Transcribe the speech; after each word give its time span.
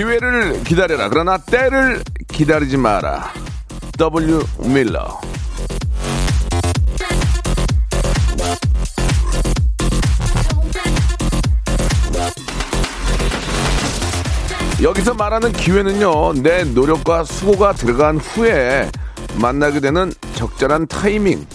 기회를 0.00 0.64
기다려라. 0.64 1.10
그러나 1.10 1.36
때를 1.36 2.02
기다리지 2.28 2.78
마라. 2.78 3.34
W. 3.98 4.42
밀러 4.64 5.20
여기서 14.82 15.12
말하는 15.12 15.52
기회는요, 15.52 16.32
내 16.42 16.64
노력과 16.64 17.24
수고가 17.24 17.74
들어간 17.74 18.16
후에 18.16 18.90
만나게 19.34 19.80
되는 19.80 20.10
적절한 20.34 20.86
타이밍, 20.86 21.46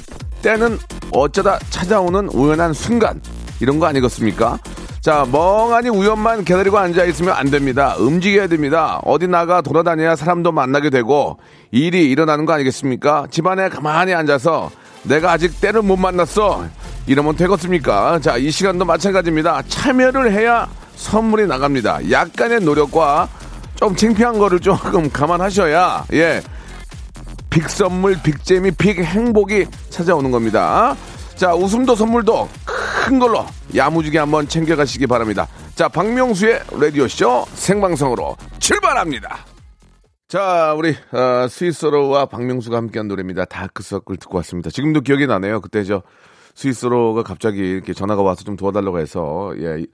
때는 0.43 0.77
어쩌다 1.11 1.57
찾아오는 1.71 2.30
우연한 2.30 2.73
순간, 2.73 3.19
이런 3.59 3.80
거 3.80 3.87
아니겠습니까? 3.87 4.59
자, 5.06 5.23
멍하니 5.31 5.89
우연만 5.89 6.45
기다리고 6.45 6.80
앉아있으면 6.80 7.31
안 7.36 7.52
됩니다. 7.52 7.94
움직여야 8.00 8.48
됩니다. 8.48 9.00
어디 9.03 9.28
나가 9.28 9.61
돌아다녀야 9.61 10.16
사람도 10.16 10.52
만나게 10.52 10.89
되고, 10.89 11.38
일이 11.70 12.09
일어나는 12.09 12.48
거 12.48 12.53
아니겠습니까? 12.53 13.28
집안에 13.30 13.70
가만히 13.70 14.16
앉아서 14.16 14.72
내가 15.03 15.33
아직 15.33 15.61
때를 15.61 15.83
못 15.83 15.98
만났어. 15.98 16.66
이러면 17.06 17.36
되겠습니까? 17.36 18.17
자, 18.20 18.38
이 18.38 18.50
시간도 18.50 18.86
마찬가지입니다. 18.86 19.61
참여를 19.67 20.31
해야 20.31 20.67
선물이 20.95 21.45
나갑니다. 21.45 22.09
약간의 22.09 22.61
노력과 22.61 23.30
좀 23.76 23.95
창피한 23.95 24.39
거를 24.39 24.59
조금 24.59 25.11
감안하셔야 25.11 26.06
예. 26.14 26.42
빅 27.52 27.70
선물, 27.70 28.17
빅 28.23 28.44
재미, 28.44 28.72
빅 28.72 28.98
행복이 28.98 29.67
찾아오는 29.92 30.31
겁니다. 30.31 30.95
자, 31.36 31.53
웃음도 31.53 31.95
선물도 31.95 32.47
큰 32.66 33.19
걸로 33.19 33.45
야무지게 33.75 34.17
한번 34.17 34.47
챙겨가시기 34.47 35.05
바랍니다. 35.05 35.47
자, 35.75 35.89
박명수의 35.89 36.61
라디오쇼 36.80 37.45
생방송으로 37.53 38.38
출발합니다. 38.59 39.39
자, 40.30 40.73
우리 40.77 40.95
어, 41.11 41.47
스위스로와 41.50 42.27
박명수가 42.27 42.77
함께한 42.77 43.09
노래입니다. 43.09 43.45
다크서클 43.45 44.16
듣고 44.16 44.38
왔습니다. 44.38 44.69
지금도 44.69 45.02
기억이 45.02 45.27
나네요. 45.27 45.59
그때 45.59 45.83
저 45.83 46.03
스위스로가 46.55 47.23
갑자기 47.23 47.59
이렇게 47.59 47.94
전화가 47.94 48.22
와서 48.22 48.45
좀 48.45 48.55
도와달라고 48.55 48.99
해서 48.99 49.53
예 49.59 49.86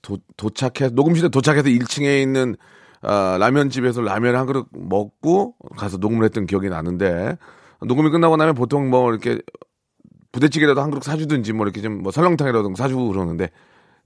도, 0.00 0.16
도착해 0.36 0.90
녹음실에 0.92 1.28
도착해서 1.28 1.68
1층에 1.70 2.22
있는 2.22 2.56
아, 3.02 3.36
라면집에서 3.40 4.00
라면 4.00 4.36
한 4.36 4.46
그릇 4.46 4.68
먹고 4.70 5.56
가서 5.76 5.96
녹음을 5.96 6.24
했던 6.24 6.46
기억이 6.46 6.68
나는데 6.68 7.36
녹음이 7.82 8.10
끝나고 8.10 8.36
나면 8.36 8.54
보통 8.54 8.88
뭐 8.90 9.10
이렇게 9.10 9.40
부대찌개라도 10.34 10.80
한 10.82 10.90
그릇 10.90 11.04
사주든지 11.04 11.52
뭐 11.52 11.64
이렇게 11.64 11.80
좀 11.80 12.02
뭐 12.02 12.10
설렁탕이라도 12.10 12.74
사주고 12.74 13.08
그러는데 13.08 13.50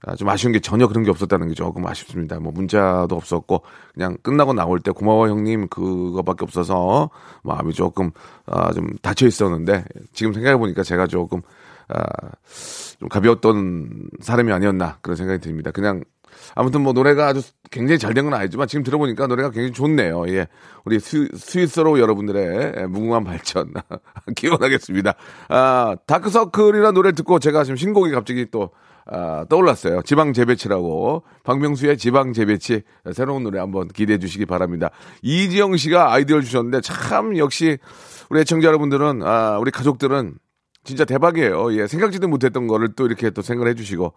아, 0.05 0.15
좀 0.15 0.29
아쉬운 0.29 0.53
게 0.53 0.59
전혀 0.59 0.87
그런 0.87 1.03
게 1.03 1.09
없었다는 1.09 1.49
게 1.49 1.53
조금 1.55 1.85
아쉽습니다. 1.85 2.39
뭐 2.39 2.53
문자도 2.53 3.13
없었고 3.15 3.63
그냥 3.93 4.15
끝나고 4.21 4.53
나올 4.53 4.79
때 4.79 4.91
고마워 4.91 5.27
형님 5.27 5.67
그거밖에 5.67 6.45
없어서 6.45 7.09
마음이 7.43 7.73
조금 7.73 8.11
아, 8.45 8.71
좀 8.71 8.87
닫혀 9.01 9.27
있었는데 9.27 9.83
지금 10.13 10.31
생각해 10.31 10.55
보니까 10.57 10.83
제가 10.83 11.07
조금 11.07 11.41
아, 11.89 12.03
좀 12.99 13.09
가벼웠던 13.09 14.09
사람이 14.21 14.51
아니었나 14.53 14.99
그런 15.01 15.17
생각이 15.17 15.41
듭니다. 15.41 15.71
그냥 15.71 16.03
아무튼 16.55 16.81
뭐 16.81 16.93
노래가 16.93 17.27
아주 17.27 17.41
굉장히 17.71 17.99
잘 17.99 18.13
된 18.13 18.25
건 18.25 18.33
아니지만 18.33 18.67
지금 18.67 18.83
들어보니까 18.83 19.27
노래가 19.27 19.49
굉장히 19.51 19.71
좋네요. 19.73 20.27
예. 20.29 20.47
우리 20.85 20.99
스, 20.99 21.27
스위스로 21.35 21.99
여러분들의 21.99 22.87
무궁한 22.87 23.23
발전 23.23 23.73
기원하겠습니다. 24.35 25.13
아, 25.49 25.95
다크서클이라는 26.07 26.93
노래 26.93 27.11
듣고 27.11 27.39
제가 27.39 27.63
지금 27.63 27.75
신곡이 27.77 28.11
갑자기 28.11 28.47
또 28.51 28.71
아, 29.11 29.45
떠올랐어요. 29.49 30.01
지방 30.03 30.33
재배치라고. 30.33 31.23
박명수의 31.43 31.97
지방 31.97 32.33
재배치 32.33 32.83
새로운 33.13 33.43
노래 33.43 33.59
한번 33.59 33.87
기대해 33.87 34.19
주시기 34.19 34.45
바랍니다. 34.45 34.91
이지영 35.23 35.77
씨가 35.77 36.13
아이디어를 36.13 36.43
주셨는데 36.43 36.81
참 36.81 37.37
역시 37.37 37.77
우리 38.29 38.41
애청자 38.41 38.67
여러분들은 38.67 39.21
아, 39.23 39.57
우리 39.59 39.71
가족들은 39.71 40.35
진짜 40.83 41.05
대박이에요. 41.05 41.73
예, 41.77 41.87
생각지도 41.87 42.27
못했던 42.27 42.67
거를 42.67 42.89
또 42.95 43.05
이렇게 43.05 43.29
또 43.31 43.41
생각을 43.41 43.69
해주시고, 43.71 44.13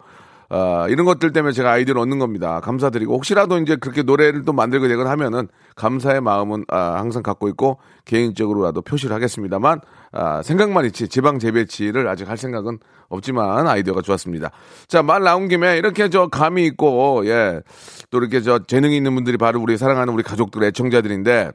아, 0.49 0.87
이런 0.89 1.05
것들 1.05 1.31
때문에 1.31 1.53
제가 1.53 1.71
아이디어를 1.71 2.01
얻는 2.01 2.19
겁니다. 2.19 2.59
감사드리고, 2.59 3.13
혹시라도 3.15 3.57
이제 3.57 3.75
그렇게 3.75 4.03
노래를 4.03 4.45
또 4.45 4.53
만들게 4.53 4.87
되거나 4.87 5.09
하면은, 5.11 5.47
감사의 5.75 6.21
마음은, 6.21 6.65
아, 6.67 6.95
항상 6.97 7.23
갖고 7.23 7.47
있고, 7.49 7.79
개인적으로라도 8.05 8.81
표시를 8.81 9.15
하겠습니다만, 9.15 9.81
아, 10.11 10.41
생각만 10.43 10.85
있지, 10.85 11.07
지방 11.07 11.39
재배치를 11.39 12.07
아직 12.07 12.29
할 12.29 12.37
생각은 12.37 12.79
없지만, 13.09 13.67
아이디어가 13.67 14.01
좋았습니다. 14.01 14.51
자, 14.87 15.01
말 15.01 15.23
나온 15.23 15.47
김에, 15.47 15.77
이렇게 15.77 16.09
저 16.09 16.27
감이 16.27 16.65
있고, 16.67 17.23
예, 17.25 17.61
또 18.09 18.19
이렇게 18.19 18.41
저 18.41 18.59
재능이 18.59 18.95
있는 18.95 19.15
분들이 19.15 19.37
바로 19.37 19.59
우리 19.61 19.77
사랑하는 19.77 20.13
우리 20.13 20.23
가족들, 20.23 20.63
애청자들인데, 20.63 21.51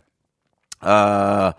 아, 0.81 1.53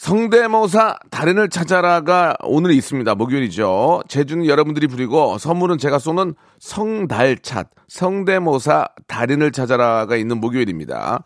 성대모사 0.00 0.96
달인을 1.10 1.50
찾아라가 1.50 2.34
오늘 2.42 2.70
있습니다. 2.70 3.14
목요일이죠. 3.16 4.00
제주는 4.08 4.46
여러분들이 4.46 4.86
부리고 4.86 5.36
선물은 5.36 5.76
제가 5.76 5.98
쏘는 5.98 6.36
성달찻 6.58 7.68
성대모사 7.86 8.88
달인을 9.06 9.52
찾아라가 9.52 10.16
있는 10.16 10.40
목요일입니다. 10.40 11.22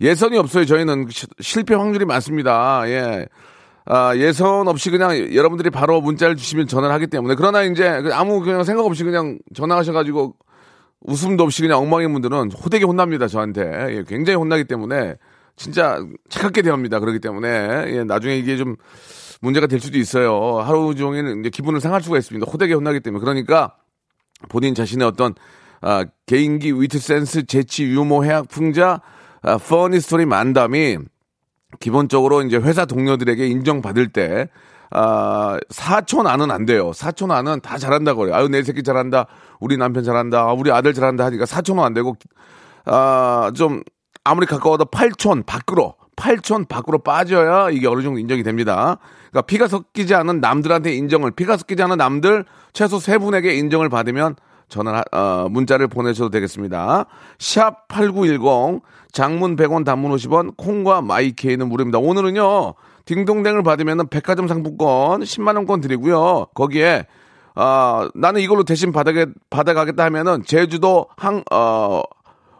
예선이 0.00 0.38
없어요. 0.38 0.64
저희는 0.64 1.06
실패 1.38 1.76
확률이 1.76 2.04
많습니다. 2.04 2.82
예. 2.88 3.28
아, 3.84 4.16
예선 4.16 4.66
없이 4.66 4.90
그냥 4.90 5.32
여러분들이 5.32 5.70
바로 5.70 6.00
문자를 6.00 6.34
주시면 6.34 6.66
전화를 6.66 6.92
하기 6.96 7.06
때문에 7.06 7.36
그러나 7.36 7.62
이제 7.62 7.86
아무 8.12 8.40
그냥 8.40 8.64
생각 8.64 8.86
없이 8.86 9.04
그냥 9.04 9.38
전화하셔가지고 9.54 10.34
웃음도 11.02 11.44
없이 11.44 11.62
그냥 11.62 11.78
엉망인 11.78 12.12
분들은 12.12 12.50
호되게 12.50 12.86
혼납니다. 12.86 13.28
저한테. 13.28 13.60
예, 13.90 14.04
굉장히 14.04 14.36
혼나기 14.36 14.64
때문에 14.64 15.14
진짜 15.56 16.04
착하게 16.28 16.62
대합니다. 16.62 17.00
그렇기 17.00 17.18
때문에 17.18 17.48
예, 17.88 18.04
나중에 18.04 18.36
이게 18.36 18.56
좀 18.56 18.76
문제가 19.40 19.66
될 19.66 19.80
수도 19.80 19.98
있어요. 19.98 20.60
하루 20.60 20.94
종일 20.94 21.40
이제 21.40 21.50
기분을 21.50 21.80
상할 21.80 22.02
수가 22.02 22.18
있습니다. 22.18 22.50
호되게 22.50 22.74
혼나기 22.74 23.00
때문에 23.00 23.20
그러니까 23.20 23.76
본인 24.48 24.74
자신의 24.74 25.06
어떤 25.06 25.34
아, 25.80 26.04
개인기, 26.26 26.72
위트 26.72 26.98
센스, 26.98 27.46
재치, 27.46 27.84
유머, 27.84 28.22
해학, 28.22 28.48
풍자, 28.48 29.00
아, 29.42 29.58
funny 29.58 30.00
story 30.00 30.26
만담이 30.26 30.98
기본적으로 31.80 32.42
이제 32.42 32.56
회사 32.56 32.84
동료들에게 32.84 33.46
인정받을 33.46 34.08
때 34.08 34.48
아, 34.90 35.58
사촌 35.70 36.26
안은 36.26 36.50
안 36.50 36.64
돼요. 36.64 36.92
사촌 36.92 37.30
안은 37.30 37.60
다 37.60 37.76
잘한다고 37.76 38.20
그래요. 38.20 38.34
아유, 38.34 38.48
내 38.48 38.62
새끼 38.62 38.82
잘한다. 38.82 39.26
우리 39.60 39.76
남편 39.76 40.04
잘한다. 40.04 40.40
아, 40.40 40.52
우리 40.52 40.70
아들 40.70 40.94
잘한다 40.94 41.24
하니까 41.26 41.44
사촌은 41.44 41.82
안 41.82 41.92
되고, 41.92 42.16
아, 42.84 43.50
좀 43.54 43.82
아무리 44.26 44.46
가까워도 44.46 44.86
8촌 44.86 45.46
밖으로 45.46 45.94
8촌 46.16 46.66
밖으로 46.68 46.98
빠져야 46.98 47.70
이게 47.70 47.86
어느 47.86 48.02
정도 48.02 48.18
인정이 48.18 48.42
됩니다. 48.42 48.98
그러니까 49.30 49.42
피가 49.42 49.68
섞이지 49.68 50.14
않은 50.14 50.40
남들한테 50.40 50.92
인정을 50.94 51.30
피가 51.30 51.56
섞이지 51.56 51.82
않은 51.82 51.96
남들 51.96 52.44
최소 52.72 52.98
세 52.98 53.18
분에게 53.18 53.54
인정을 53.54 53.88
받으면 53.88 54.34
전화 54.68 55.02
어, 55.12 55.46
문자를 55.48 55.86
보내셔도 55.86 56.30
되겠습니다. 56.30 57.06
샵 57.38 57.86
8910 57.86 58.82
장문 59.12 59.54
100원 59.54 59.84
단문 59.84 60.10
50원 60.10 60.56
콩과 60.56 61.02
마이케이는 61.02 61.68
무료입니다. 61.68 61.98
오늘은요. 61.98 62.74
딩동댕을 63.04 63.62
받으면 63.62 64.08
백화점 64.08 64.48
상품권 64.48 65.20
10만 65.20 65.54
원권 65.54 65.82
드리고요. 65.82 66.46
거기에 66.54 67.06
어, 67.54 68.08
나는 68.14 68.40
이걸로 68.40 68.64
대신 68.64 68.90
받아게, 68.90 69.26
받아가겠다 69.50 70.04
하면은 70.04 70.42
제주도 70.44 71.06
항, 71.16 71.44
어, 71.52 72.02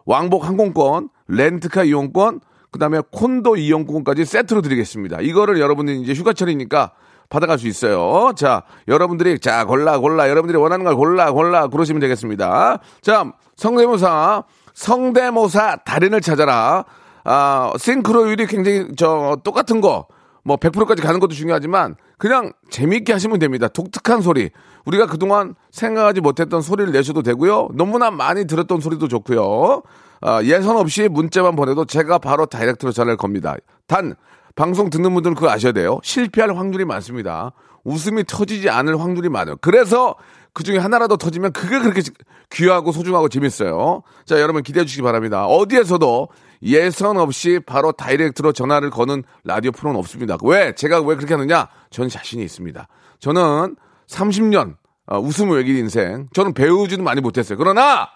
왕복 0.07 0.47
항공권 0.47 1.11
렌트카 1.29 1.85
이용권, 1.85 2.41
그 2.71 2.79
다음에 2.79 3.01
콘도 3.11 3.57
이용권까지 3.57 4.25
세트로 4.25 4.63
드리겠습니다. 4.63 5.21
이거를 5.21 5.61
여러분들이 5.61 6.01
이제 6.01 6.13
휴가철이니까 6.13 6.93
받아갈 7.29 7.59
수 7.59 7.67
있어요. 7.67 8.33
자, 8.37 8.63
여러분들이, 8.87 9.39
자, 9.41 9.65
골라, 9.65 9.99
골라. 9.99 10.29
여러분들이 10.29 10.59
원하는 10.59 10.85
걸 10.85 10.95
골라, 10.95 11.33
골라. 11.33 11.67
그러시면 11.69 12.01
되겠습니다. 12.01 12.79
자, 13.01 13.33
성대모사, 13.57 14.45
성대모사 14.75 15.77
달인을 15.85 16.21
찾아라. 16.21 16.85
아, 17.25 17.73
싱크로율이 17.79 18.47
굉장히 18.47 18.89
저, 18.97 19.39
똑같은 19.43 19.81
거. 19.81 20.07
뭐 20.47 20.57
100%까지 20.57 21.03
가는 21.03 21.19
것도 21.19 21.35
중요하지만 21.35 21.97
그냥 22.19 22.53
재미있게 22.71 23.13
하시면 23.13 23.41
됩니다. 23.41 23.67
독특한 23.67 24.23
소리. 24.23 24.51
우리가 24.85 25.07
그동안 25.07 25.57
생각하지 25.73 26.21
못했던 26.21 26.63
소리를 26.63 26.93
내셔도 26.93 27.23
되고요. 27.23 27.71
너무나 27.75 28.13
많이 28.13 28.47
들었던 28.47 28.81
소리도 28.81 29.09
좋고요. 29.09 29.83
아, 30.21 30.43
예선 30.45 30.77
없이 30.77 31.09
문자만 31.09 31.57
보내도 31.57 31.85
제가 31.85 32.19
바로 32.19 32.47
다이렉트로 32.47 32.93
전화를 32.93 33.17
겁니다. 33.17 33.57
단 33.89 34.15
방송 34.55 34.89
듣는 34.89 35.13
분들은 35.15 35.35
그거 35.35 35.51
아셔야 35.51 35.73
돼요. 35.73 35.99
실패할 36.05 36.57
확률이 36.57 36.85
많습니다. 36.85 37.51
웃음이 37.83 38.23
터지지 38.25 38.71
않을 38.71 39.01
확률이 39.01 39.29
많아요. 39.29 39.57
그래서 39.61 40.15
그 40.53 40.63
중에 40.63 40.79
하나라도 40.79 41.17
터지면 41.17 41.53
그게 41.53 41.81
그렇게 41.81 42.03
귀하고 42.51 42.93
소중하고 42.93 43.29
재밌어요. 43.29 44.03
자, 44.25 44.41
여러분 44.41 44.63
기대해 44.63 44.87
주시기 44.87 45.03
바랍니다. 45.03 45.45
어디에서도 45.47 46.29
예선 46.63 47.17
없이 47.17 47.61
바로 47.65 47.93
다이렉트로 47.93 48.53
전화를 48.53 48.91
거는 48.91 49.25
라디오 49.45 49.73
프로는 49.73 49.99
없습니다. 49.99 50.37
왜? 50.43 50.75
제가 50.75 51.01
왜 51.01 51.17
그렇게 51.17 51.35
하느냐? 51.35 51.69
저는 51.91 52.09
자신이 52.09 52.43
있습니다. 52.43 52.89
저는 53.21 53.77
30년 54.09 54.77
어, 55.07 55.19
웃음 55.19 55.51
외길 55.51 55.77
인생. 55.77 56.29
저는 56.33 56.55
배우지도 56.55 57.03
많이 57.03 57.21
못했어요. 57.21 57.57
그러나 57.59 58.09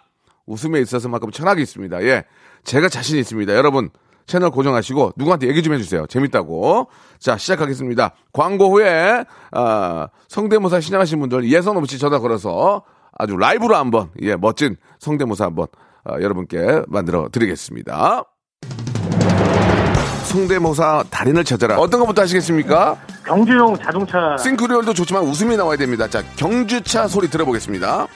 웃음에 0.47 0.81
있어서만큼 0.81 1.31
철학이 1.31 1.63
있습니다. 1.63 2.03
예. 2.03 2.25
제가 2.65 2.89
자신이 2.89 3.21
있습니다. 3.21 3.55
여러분 3.55 3.91
채널 4.27 4.51
고정하시고 4.51 5.13
누구한테 5.17 5.49
얘기 5.49 5.63
좀 5.63 5.75
해주세요. 5.75 6.07
재밌다고. 6.07 6.89
자 7.19 7.37
시작하겠습니다. 7.37 8.15
광고 8.33 8.71
후에 8.71 9.25
아, 9.53 10.09
성대모사 10.29 10.81
신청하신 10.81 11.21
분들 11.21 11.51
예선 11.51 11.77
없이 11.77 11.99
전화 11.99 12.19
걸어서 12.19 12.83
아주 13.17 13.37
라이브로 13.37 13.77
한번 13.77 14.11
예 14.23 14.37
멋진 14.37 14.77
성대모사 14.99 15.47
한번 15.47 15.67
아, 16.05 16.15
여러분께 16.21 16.83
만들어 16.89 17.29
드리겠습니다. 17.31 18.25
성대모사 20.31 21.05
달인을 21.11 21.43
찾아라. 21.45 21.77
어떤 21.79 21.99
것부터 22.01 22.23
하시겠습니까? 22.23 22.97
경주용 23.27 23.77
자동차 23.79 24.37
싱크리얼도 24.39 24.95
좋지만 24.95 25.25
웃음이 25.25 25.57
나와야 25.57 25.77
됩니다. 25.77 26.07
자, 26.09 26.23
경주차 26.37 27.09
소리 27.09 27.29
들어보겠습니다. 27.29 28.07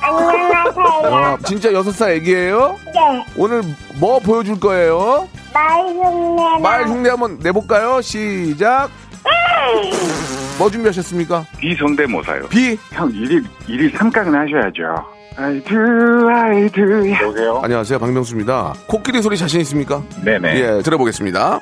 안녕하세요. 0.00 1.10
와, 1.10 1.36
진짜 1.44 1.72
여섯 1.74 1.92
살 1.92 2.12
애기예요? 2.12 2.76
네, 2.86 3.26
오늘 3.36 3.62
뭐 3.96 4.18
보여줄 4.18 4.58
거예요? 4.58 5.28
말 5.52 5.80
흉내나 5.86 6.58
말 6.60 6.86
흉내 6.88 7.10
한번 7.10 7.38
내볼까요? 7.42 8.00
시작. 8.00 8.88
뭐 10.58 10.70
준비하셨습니까? 10.70 11.44
비성대모사요. 11.58 12.48
비. 12.48 12.78
형 12.92 13.10
일일 13.10 13.44
일일 13.66 13.94
삼각은 13.96 14.34
하셔야죠. 14.34 15.17
I 15.40 15.60
do, 15.60 16.28
I 16.28 16.68
do. 16.70 17.12
여보세요? 17.12 17.60
안녕하세요, 17.62 18.00
박명수입니다. 18.00 18.74
코끼리 18.88 19.22
소리 19.22 19.36
자신 19.36 19.60
있습니까? 19.60 20.02
네네. 20.24 20.56
예, 20.56 20.82
들어보겠습니다. 20.82 21.60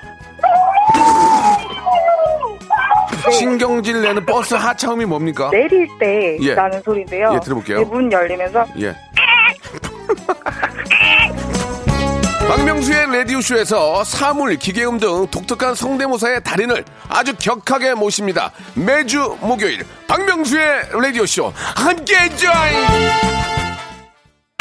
신경질 3.31 4.01
내는 4.01 4.25
버스 4.25 4.55
하차음이 4.55 5.05
뭡니까? 5.05 5.51
내릴 5.51 5.87
때 6.01 6.39
예. 6.41 6.55
나는 6.55 6.81
소리인데요. 6.83 7.33
예, 7.35 7.41
들어볼게요. 7.41 7.83
이문 7.83 8.11
열리면서 8.11 8.65
예. 8.81 8.97
박명수의 12.49 13.15
라디오쇼에서 13.15 14.05
사물, 14.05 14.57
기계음 14.57 14.99
등 14.99 15.27
독특한 15.27 15.75
성대모사의 15.75 16.45
달인을 16.45 16.83
아주 17.11 17.35
격하게 17.37 17.93
모십니다. 17.93 18.53
매주 18.75 19.37
목요일 19.43 19.85
박명수의 20.09 20.89
라디오쇼 20.93 21.53
함께 21.75 22.29
join! 22.37 23.36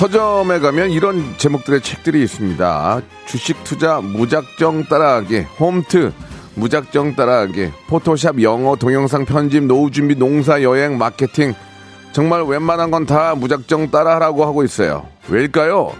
서점에 0.00 0.60
가면 0.60 0.92
이런 0.92 1.36
제목들의 1.36 1.82
책들이 1.82 2.22
있습니다. 2.22 3.02
주식 3.26 3.62
투자 3.64 4.00
무작정 4.00 4.84
따라하기, 4.84 5.40
홈트 5.60 6.10
무작정 6.54 7.16
따라하기, 7.16 7.70
포토샵 7.86 8.40
영어 8.40 8.76
동영상 8.76 9.26
편집 9.26 9.64
노후 9.64 9.90
준비 9.90 10.14
농사 10.14 10.62
여행 10.62 10.96
마케팅 10.96 11.52
정말 12.12 12.44
웬만한 12.44 12.90
건 12.90 13.04
다 13.04 13.34
무작정 13.34 13.90
따라하라고 13.90 14.46
하고 14.46 14.64
있어요. 14.64 15.06
왜일까요? 15.28 15.92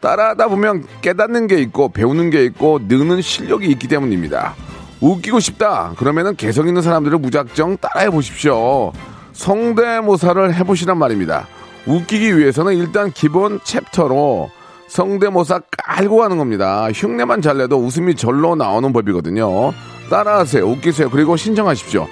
따라하다 0.00 0.48
보면 0.48 0.86
깨닫는 1.02 1.46
게 1.46 1.58
있고 1.58 1.90
배우는 1.90 2.30
게 2.30 2.46
있고 2.46 2.80
느는 2.88 3.20
실력이 3.20 3.66
있기 3.66 3.86
때문입니다. 3.86 4.54
웃기고 5.02 5.40
싶다. 5.40 5.92
그러면은 5.98 6.36
개성 6.36 6.68
있는 6.68 6.80
사람들을 6.80 7.18
무작정 7.18 7.76
따라해 7.82 8.08
보십시오. 8.08 8.94
성대모사를 9.34 10.54
해보시란 10.54 10.96
말입니다. 10.96 11.46
웃기기 11.86 12.38
위해서는 12.38 12.76
일단 12.76 13.10
기본 13.10 13.60
챕터로 13.64 14.50
성대모사 14.88 15.60
깔고 15.70 16.18
가는 16.18 16.36
겁니다. 16.36 16.88
흉내만 16.92 17.40
잘 17.40 17.58
내도 17.58 17.78
웃음이 17.78 18.14
절로 18.14 18.54
나오는 18.54 18.92
법이거든요. 18.92 19.72
따라하세요. 20.10 20.64
웃기세요. 20.64 21.10
그리고 21.10 21.36
신청하십시오. 21.36 22.06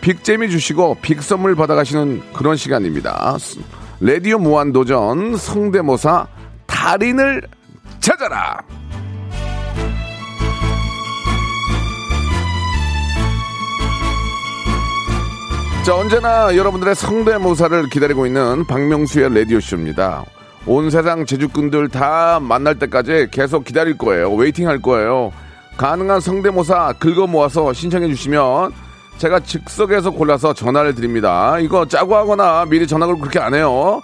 빅재미 0.00 0.50
주시고 0.50 0.96
빅 1.02 1.22
선물 1.22 1.54
받아가시는 1.54 2.22
그런 2.32 2.56
시간입니다. 2.56 3.36
레디오 4.00 4.38
무한도전 4.38 5.36
성대모사 5.36 6.26
달인을 6.66 7.42
찾아라. 8.00 8.62
자, 15.84 15.96
언제나 15.96 16.56
여러분들의 16.56 16.94
성대모사를 16.94 17.88
기다리고 17.88 18.24
있는 18.26 18.64
박명수의 18.66 19.34
라디오쇼입니다. 19.34 20.24
온 20.66 20.90
세상 20.90 21.26
재주꾼들 21.26 21.88
다 21.88 22.38
만날 22.40 22.78
때까지 22.78 23.28
계속 23.32 23.64
기다릴 23.64 23.98
거예요. 23.98 24.32
waiting 24.32 24.68
할 24.68 24.80
거예요. 24.80 25.32
가능한 25.76 26.20
성대모사 26.20 26.94
긁어 27.00 27.26
모아서 27.26 27.72
신청해 27.72 28.06
주시면 28.08 28.72
제가 29.18 29.40
즉석에서 29.40 30.12
골라서 30.12 30.54
전화를 30.54 30.94
드립니다. 30.94 31.58
이거 31.58 31.84
짜고 31.84 32.14
하거나 32.14 32.64
미리 32.66 32.86
전화를 32.86 33.18
그렇게 33.18 33.40
안 33.40 33.52
해요. 33.54 34.00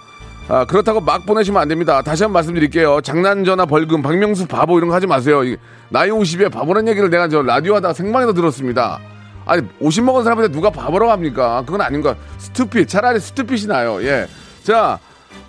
아, 0.49 0.65
그렇다고 0.65 0.99
막 0.99 1.25
보내시면 1.25 1.61
안 1.61 1.67
됩니다. 1.69 2.01
다시 2.01 2.23
한 2.23 2.29
번 2.29 2.33
말씀드릴게요. 2.39 2.99
장난 3.01 3.45
전화 3.45 3.65
벌금, 3.65 4.01
박명수 4.01 4.47
바보 4.47 4.77
이런 4.79 4.89
거 4.89 4.95
하지 4.95 5.07
마세요. 5.07 5.45
이 5.45 5.55
나이 5.87 6.09
50에 6.09 6.51
바보란 6.51 6.89
얘기를 6.89 7.09
내가 7.09 7.29
저 7.29 7.41
라디오 7.41 7.75
하다가 7.75 7.93
생방에서 7.93 8.33
들었습니다. 8.33 8.99
아니 9.49 9.63
50 9.79 10.03
먹은 10.03 10.23
사람한테 10.23 10.51
누가 10.53 10.69
바보라고 10.69 11.11
합니까? 11.11 11.63
그건 11.65 11.81
아닌 11.81 12.01
거. 12.01 12.15
스투핏 12.37 12.87
차라리 12.87 13.19
스투핏이 13.19 13.65
나요. 13.65 14.01
예. 14.03 14.27
자 14.63 14.99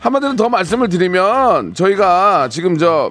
한마디로 0.00 0.36
더 0.36 0.48
말씀을 0.48 0.88
드리면 0.88 1.74
저희가 1.74 2.48
지금 2.48 2.78
저 2.78 3.10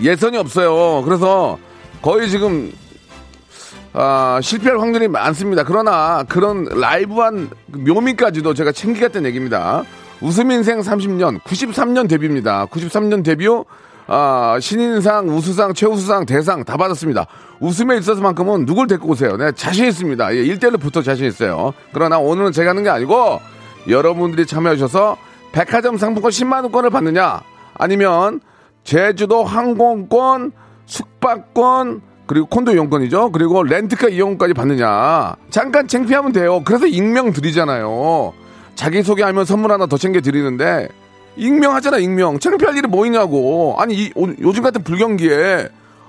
예선이 0.00 0.38
없어요. 0.38 1.02
그래서 1.04 1.58
거의 2.00 2.30
지금 2.30 2.72
아, 3.92 4.40
실패할 4.42 4.80
확률이 4.80 5.06
많습니다. 5.06 5.64
그러나 5.64 6.24
그런 6.28 6.64
라이브한 6.64 7.50
묘미까지도 7.66 8.54
제가 8.54 8.72
챙기겠다는 8.72 9.28
얘기입니다. 9.28 9.84
웃음 10.20 10.50
인생 10.50 10.80
30년, 10.80 11.40
93년 11.42 12.08
데뷔입니다. 12.08 12.66
93년 12.66 13.22
데뷔 13.22 13.46
후 13.46 13.66
아, 14.06 14.58
신인상, 14.60 15.28
우수상, 15.28 15.74
최우수상, 15.74 16.26
대상 16.26 16.64
다 16.64 16.76
받았습니다. 16.76 17.26
웃음에 17.60 17.96
있어서만큼은 17.98 18.66
누굴 18.66 18.86
데리고 18.86 19.10
오세요? 19.10 19.36
네, 19.36 19.52
자신 19.52 19.86
있습니다. 19.86 20.34
예, 20.36 20.44
1대1로 20.44 20.80
붙어 20.80 21.02
자신 21.02 21.26
있어요. 21.26 21.72
그러나 21.92 22.18
오늘은 22.18 22.52
제가 22.52 22.70
하는 22.70 22.82
게 22.82 22.90
아니고 22.90 23.40
여러분들이 23.88 24.46
참여하셔서 24.46 25.16
백화점 25.52 25.96
상품권 25.96 26.30
10만원권을 26.30 26.90
받느냐 26.90 27.40
아니면 27.74 28.40
제주도 28.82 29.44
항공권, 29.44 30.52
숙박권, 30.86 32.02
그리고 32.26 32.46
콘도 32.46 32.72
이용권이죠. 32.72 33.32
그리고 33.32 33.62
렌트카 33.62 34.08
이용권까지 34.08 34.54
받느냐. 34.54 35.36
잠깐 35.50 35.86
창피하면 35.86 36.32
돼요. 36.32 36.62
그래서 36.64 36.86
익명 36.86 37.32
드리잖아요. 37.32 38.32
자기소개하면 38.74 39.44
선물 39.44 39.72
하나 39.72 39.86
더 39.86 39.96
챙겨 39.96 40.20
드리는데 40.20 40.88
익명하잖아, 41.36 41.98
익명. 41.98 42.38
창피할 42.38 42.76
일이 42.76 42.86
뭐 42.88 43.06
있냐고. 43.06 43.74
아니, 43.78 43.94
이, 43.94 44.12
오- 44.14 44.28
요즘 44.40 44.62
같은 44.62 44.82
불경기에 44.82 45.68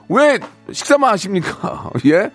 왜 0.10 0.40
식사만 0.72 1.10
하십니까? 1.12 1.90
예? 2.06 2.30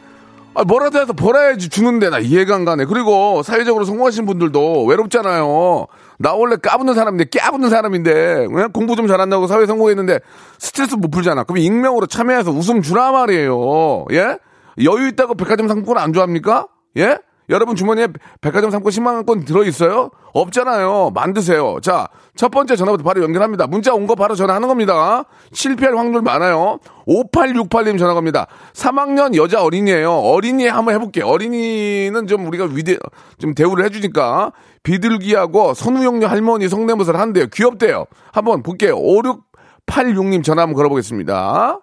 아, 0.54 0.64
뭐라도 0.64 1.00
해서 1.00 1.12
벌어야지 1.12 1.68
주는데 1.68 2.10
나 2.10 2.18
이해가 2.18 2.56
안 2.56 2.64
가네. 2.64 2.84
그리고 2.86 3.42
사회적으로 3.44 3.84
성공하신 3.84 4.26
분들도 4.26 4.84
외롭잖아요. 4.84 5.86
나 6.18 6.34
원래 6.34 6.56
까부는 6.56 6.94
사람인데 6.94 7.26
깨부는 7.30 7.70
사람인데 7.70 8.48
그냥 8.48 8.72
공부 8.72 8.96
좀 8.96 9.06
잘한다고 9.06 9.46
사회 9.46 9.64
성공했는데 9.66 10.18
스트레스 10.58 10.96
못 10.96 11.10
풀잖아. 11.10 11.44
그럼 11.44 11.58
익명으로 11.58 12.06
참여해서 12.08 12.50
웃음 12.50 12.82
주라 12.82 13.12
말이에요. 13.12 14.06
예? 14.12 14.38
여유 14.84 15.06
있다고 15.08 15.34
백화점 15.34 15.68
상품권 15.68 15.98
안 15.98 16.12
좋아합니까? 16.12 16.66
예? 16.96 17.18
여러분 17.50 17.74
주머니에 17.76 18.08
백화점 18.40 18.70
상품 18.70 18.90
10만 18.90 19.14
원권 19.14 19.44
들어 19.44 19.64
있어요? 19.64 20.10
없잖아요. 20.32 21.10
만드세요. 21.14 21.78
자, 21.82 22.06
첫 22.36 22.50
번째 22.50 22.76
전화부터 22.76 23.02
바로 23.04 23.22
연결합니다. 23.22 23.66
문자 23.66 23.92
온 23.92 24.06
거 24.06 24.14
바로 24.14 24.34
전화하는 24.34 24.68
겁니다. 24.68 25.24
실패할 25.52 25.96
확률 25.96 26.22
많아요. 26.22 26.78
5868님 27.06 27.98
전화 27.98 28.14
겁니다. 28.14 28.46
3학년 28.72 29.34
여자 29.34 29.62
어린이에요. 29.62 30.12
어린이 30.12 30.66
한번 30.68 30.94
해볼게요. 30.94 31.26
어린이는 31.26 32.26
좀 32.28 32.46
우리가 32.46 32.66
위대, 32.72 32.96
좀 33.38 33.54
대우를 33.54 33.84
해주니까 33.84 34.52
비둘기하고 34.84 35.74
선우용녀 35.74 36.28
할머니 36.28 36.68
성대모사를 36.68 37.18
한대요. 37.18 37.46
귀엽대요. 37.52 38.06
한번 38.32 38.62
볼게요. 38.62 38.96
5686님 38.96 40.44
전화 40.44 40.62
한번 40.62 40.76
걸어보겠습니다. 40.76 41.80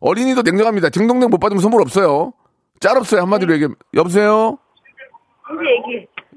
어린이도 0.00 0.42
냉정합니다. 0.42 0.90
딩동댕 0.90 1.30
못 1.30 1.38
받으면 1.38 1.62
선물 1.62 1.80
없어요. 1.80 2.32
짤 2.78 2.98
없어요. 2.98 3.22
한마디로 3.22 3.54
얘기해. 3.54 3.68
여보세요? 3.94 4.58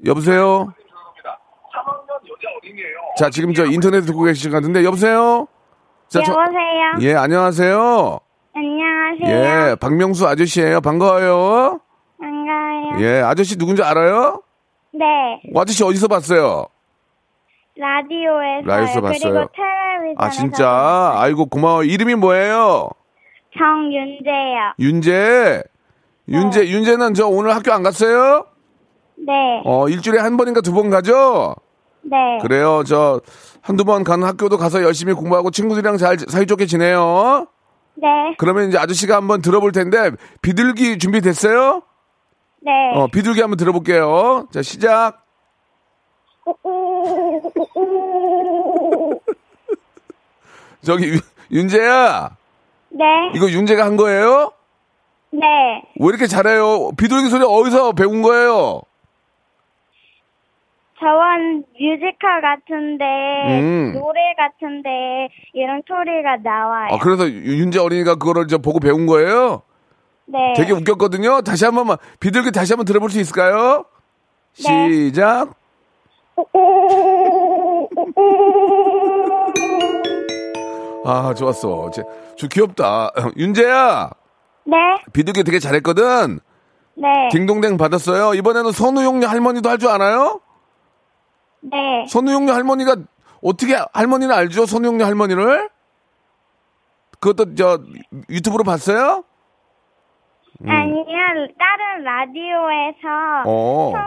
여보세요? 0.06 0.72
자, 3.18 3.28
지금 3.30 3.52
저 3.54 3.64
인터넷 3.66 4.02
듣고 4.02 4.22
계신 4.22 4.50
것 4.50 4.56
같은데, 4.58 4.84
여보세요? 4.84 5.46
자, 6.08 6.20
저- 6.22 6.32
여보세요. 6.32 6.92
예, 7.00 7.14
안녕하세요. 7.14 8.18
안녕하세요. 8.54 9.70
예, 9.70 9.76
박명수 9.80 10.26
아저씨예요 10.26 10.80
반가워요. 10.80 11.80
반가워요. 12.20 13.00
예, 13.04 13.20
아저씨 13.22 13.56
누군지 13.58 13.82
알아요? 13.82 14.42
네. 14.92 15.04
어, 15.54 15.60
아저씨 15.60 15.84
어디서 15.84 16.08
봤어요? 16.08 16.66
라디오에서 17.76 18.66
라디오에서 18.66 19.00
봤어요. 19.00 19.32
그리고 19.32 19.48
텔레비전에서 19.54 20.14
아, 20.18 20.30
진짜? 20.30 21.12
아이고, 21.16 21.46
고마워. 21.46 21.84
이름이 21.84 22.14
뭐예요? 22.16 22.90
정윤재요. 23.56 24.74
윤재. 24.78 25.62
윤재, 26.28 26.68
윤재는 26.68 27.14
저 27.14 27.26
오늘 27.26 27.54
학교 27.54 27.72
안 27.72 27.82
갔어요? 27.82 28.46
네. 29.26 29.62
어, 29.64 29.88
일주일에 29.88 30.20
한 30.20 30.36
번인가 30.36 30.60
두 30.60 30.72
번 30.72 30.90
가죠? 30.90 31.54
네. 32.02 32.16
그래요. 32.40 32.82
저 32.86 33.20
한두 33.60 33.84
번 33.84 34.04
가는 34.04 34.26
학교도 34.26 34.56
가서 34.56 34.82
열심히 34.82 35.12
공부하고 35.12 35.50
친구들이랑 35.50 35.98
잘 35.98 36.18
사이좋게 36.18 36.64
지내요. 36.66 37.46
네. 37.96 38.08
그러면 38.38 38.68
이제 38.68 38.78
아저씨가 38.78 39.16
한번 39.16 39.42
들어볼 39.42 39.72
텐데 39.72 40.12
비둘기 40.40 40.98
준비됐어요? 40.98 41.82
네. 42.62 42.70
어, 42.94 43.08
비둘기 43.08 43.40
한번 43.42 43.58
들어볼게요. 43.58 44.46
자, 44.52 44.62
시작. 44.62 45.24
저기 50.82 51.08
윤- 51.08 51.20
윤재야. 51.50 52.36
네. 52.90 53.04
이거 53.34 53.50
윤재가 53.50 53.84
한 53.84 53.96
거예요? 53.96 54.52
네. 55.32 55.46
왜 56.00 56.06
이렇게 56.08 56.26
잘해요? 56.26 56.90
비둘기 56.92 57.28
소리 57.28 57.44
어디서 57.46 57.92
배운 57.92 58.22
거예요? 58.22 58.80
저원 61.00 61.64
뮤지컬 61.80 62.40
같은데 62.42 63.04
음. 63.60 63.92
노래 63.94 64.20
같은데 64.36 65.28
이런 65.54 65.82
소리가 65.86 66.36
나와요. 66.44 66.88
아, 66.92 66.98
그래서 66.98 67.26
유- 67.28 67.58
윤재 67.60 67.78
어린이가 67.80 68.16
그거를 68.16 68.46
저 68.48 68.58
보고 68.58 68.78
배운 68.80 69.06
거예요? 69.06 69.62
네. 70.26 70.52
되게 70.56 70.72
웃겼거든요. 70.72 71.40
다시 71.42 71.64
한 71.64 71.74
번만 71.74 71.96
비둘기 72.20 72.52
다시 72.52 72.72
한번 72.74 72.84
들어볼 72.84 73.10
수 73.10 73.18
있을까요? 73.18 73.84
네. 74.64 74.90
시작. 74.92 75.54
아 81.04 81.34
좋았어. 81.34 81.90
제, 81.90 82.02
저 82.36 82.46
귀엽다. 82.48 83.10
윤재야 83.36 84.10
네. 84.64 84.76
비둘기 85.12 85.44
되게 85.44 85.58
잘했거든. 85.58 86.40
네. 86.94 87.08
딩동댕 87.32 87.76
받았어요. 87.78 88.34
이번에는 88.34 88.72
선우용녀 88.72 89.26
할머니도 89.26 89.68
할 89.70 89.78
줄 89.78 89.88
알아요? 89.88 90.40
네. 91.60 92.06
선우용녀 92.08 92.52
할머니가 92.52 92.96
어떻게 93.42 93.76
할머니는 93.92 94.34
알죠? 94.34 94.66
선우용녀 94.66 95.04
할머니를? 95.04 95.68
그것도 97.20 97.54
저 97.54 97.78
유튜브로 98.28 98.64
봤어요? 98.64 99.24
아니요. 100.66 101.04
다른 101.58 102.04
라디오에서 102.04 103.42
어. 103.46 103.92
성, 103.92 104.06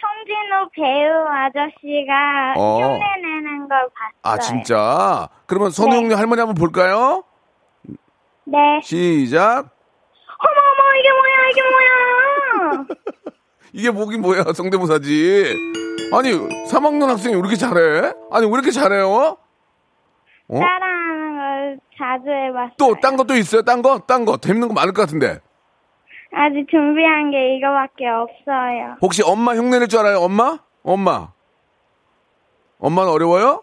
성진호 0.00 0.70
배우 0.74 1.26
아저씨가 1.28 2.54
어. 2.56 2.80
흉내내는 2.80 3.68
걸 3.68 3.78
봤어요. 3.78 4.20
아 4.22 4.38
진짜? 4.38 5.28
그러면 5.46 5.70
선우용녀 5.70 6.16
할머니 6.16 6.40
한번 6.40 6.54
볼까요? 6.54 7.24
네. 8.44 8.58
시작. 8.82 9.68
어머 10.38 10.60
어머 10.72 10.94
이게 10.98 11.10
뭐야 11.12 11.48
이게 11.50 11.62
뭐야. 11.62 12.86
이게 13.72 13.90
뭐긴 13.90 14.22
뭐야 14.22 14.52
성대모사지. 14.54 15.56
아니 16.12 16.30
3학년 16.66 17.06
학생이 17.06 17.34
왜 17.34 17.40
이렇게 17.40 17.56
잘해? 17.56 18.12
아니 18.30 18.46
왜 18.46 18.52
이렇게 18.52 18.70
잘해요? 18.70 19.08
어? 19.10 19.36
걸 20.48 21.78
자주 21.96 22.28
해봤어요. 22.30 22.74
또 22.78 22.94
딴 23.00 23.16
것도 23.16 23.34
있어요? 23.36 23.62
딴 23.62 23.82
거? 23.82 23.98
딴 24.00 24.24
거? 24.24 24.36
재밌는 24.36 24.68
거 24.68 24.74
많을 24.74 24.92
것 24.92 25.02
같은데. 25.02 25.38
아직 26.32 26.66
준비한 26.70 27.30
게 27.30 27.56
이거밖에 27.56 28.06
없어요. 28.08 28.96
혹시 29.02 29.22
엄마 29.24 29.54
흉내낼 29.54 29.88
줄 29.88 30.00
알아요? 30.00 30.18
엄마? 30.18 30.58
엄마. 30.82 31.28
엄마는 32.78 33.10
어려워요? 33.10 33.62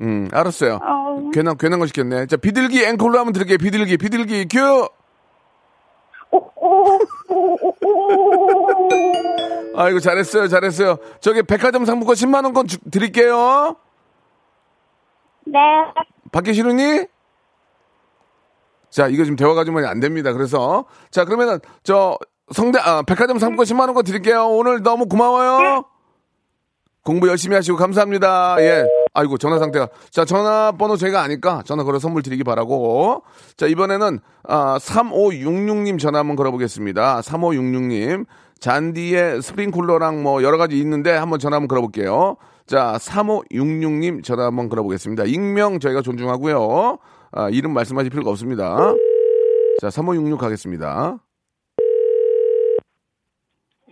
음, 0.00 0.28
알았어요. 0.32 0.78
어, 0.82 1.30
괜한, 1.32 1.56
괜한 1.58 1.80
거 1.80 1.86
시켰네. 1.86 2.26
자, 2.26 2.36
비둘기 2.36 2.84
앵콜로 2.84 3.18
한번 3.18 3.32
들을게요. 3.32 3.58
비둘기, 3.58 3.96
비둘기, 3.98 4.46
큐! 4.48 4.88
아이고, 9.76 10.00
잘했어요, 10.00 10.48
잘했어요. 10.48 10.98
저기 11.20 11.42
백화점 11.42 11.84
상품권 11.84 12.14
10만 12.16 12.44
원권 12.44 12.66
드릴게요. 12.90 13.76
네. 15.46 15.58
받기 16.32 16.54
싫으니? 16.54 17.06
자, 18.90 19.06
이거 19.08 19.24
지금 19.24 19.36
대화가 19.36 19.64
좀안 19.64 20.00
됩니다. 20.00 20.32
그래서. 20.32 20.86
자, 21.10 21.24
그러면은, 21.24 21.60
저, 21.82 22.18
성대, 22.52 22.78
아, 22.80 23.02
백화점 23.02 23.38
상품권 23.38 23.66
10만 23.66 23.80
원권 23.86 24.04
드릴게요. 24.04 24.48
오늘 24.48 24.82
너무 24.82 25.06
고마워요. 25.06 25.84
공부 27.04 27.28
열심히 27.28 27.54
하시고 27.56 27.78
감사합니다. 27.78 28.56
예. 28.60 28.84
아이고, 29.18 29.36
전화 29.36 29.58
상태가. 29.58 29.88
자, 30.10 30.24
전화번호 30.24 30.96
저희가 30.96 31.22
아니까 31.22 31.62
전화 31.64 31.82
걸어 31.82 31.98
선물 31.98 32.22
드리기 32.22 32.44
바라고. 32.44 33.24
자, 33.56 33.66
이번에는, 33.66 34.20
아, 34.44 34.78
3566님 34.78 35.98
전화 35.98 36.20
한번 36.20 36.36
걸어보겠습니다. 36.36 37.20
3566님. 37.22 38.26
잔디에 38.60 39.40
스프링쿨러랑 39.40 40.22
뭐 40.22 40.42
여러 40.42 40.56
가지 40.56 40.78
있는데 40.78 41.10
한번 41.12 41.38
전화 41.38 41.56
한번 41.56 41.68
걸어볼게요. 41.68 42.36
자, 42.66 42.96
3566님 43.00 44.22
전화 44.22 44.46
한번 44.46 44.68
걸어보겠습니다. 44.68 45.24
익명 45.24 45.80
저희가 45.80 46.02
존중하고요. 46.02 46.98
아, 47.32 47.48
이름 47.50 47.72
말씀하실 47.72 48.10
필요가 48.10 48.30
없습니다. 48.30 48.94
자, 49.80 49.90
3566 49.90 50.38
가겠습니다. 50.40 51.18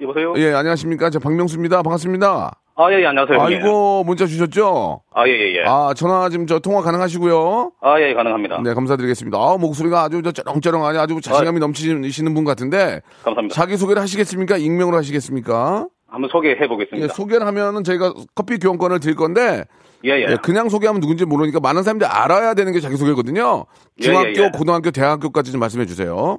여보세요? 0.01 0.35
예, 0.37 0.53
안녕하십니까. 0.53 1.11
저 1.11 1.19
박명수입니다. 1.19 1.83
반갑습니다. 1.83 2.61
아, 2.79 2.93
예, 2.93 3.01
예, 3.01 3.07
안녕하세요. 3.07 3.41
아이고, 3.41 4.05
문자 4.05 4.27
주셨죠? 4.27 5.01
아, 5.15 5.27
예, 5.27 5.33
예, 5.33 5.55
예. 5.57 5.65
아, 5.67 5.95
전화 5.97 6.29
지금 6.29 6.47
저 6.47 6.59
통화 6.59 6.83
가능하시고요. 6.83 7.73
아, 7.81 8.01
예, 8.03 8.13
가능합니다. 8.13 8.61
네, 8.63 8.75
감사드리겠습니다. 8.75 9.39
아, 9.39 9.57
목소리가 9.57 10.03
아주 10.03 10.21
저 10.23 10.31
쩌렁쩌렁하니 10.31 10.99
아주 10.99 11.19
자신감이 11.23 11.59
넘치시는 11.59 12.35
분 12.35 12.45
같은데 12.45 13.01
감사합니다. 13.25 13.55
자기 13.55 13.79
소개를 13.79 14.03
하시겠습니까? 14.03 14.59
익명으로 14.59 14.95
하시겠습니까? 14.99 15.89
한번 16.07 16.29
소개해 16.31 16.57
예, 16.61 16.67
보겠습니다. 16.69 17.15
소개를 17.15 17.47
하면은 17.47 17.83
저희가 17.83 18.13
커피 18.35 18.59
교환권을 18.59 19.01
드릴 19.01 19.17
건데 19.17 19.65
예, 20.05 20.11
예. 20.11 20.27
예, 20.29 20.37
그냥 20.43 20.69
소개하면 20.69 21.01
누군지 21.01 21.25
모르니까 21.25 21.61
많은 21.61 21.83
사람들이 21.83 22.07
알아야 22.09 22.53
되는 22.53 22.73
게 22.75 22.81
자기 22.81 22.97
소개거든요. 22.97 23.65
예, 24.01 24.03
중학교, 24.03 24.29
예, 24.29 24.45
예. 24.45 24.51
고등학교, 24.51 24.91
대학교까지 24.91 25.51
좀 25.51 25.61
말씀해 25.61 25.87
주세요. 25.87 26.39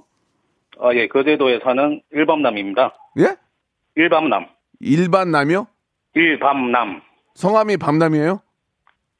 아, 0.80 0.94
예, 0.94 1.08
거제도에 1.08 1.62
사는 1.64 2.00
일밤남입니다. 2.12 2.94
예? 3.22 3.36
일밤남. 3.96 4.46
일반 4.80 5.32
남이요? 5.32 5.66
일밤남. 6.18 7.02
성함이 7.36 7.78
밤남이에요? 7.78 8.42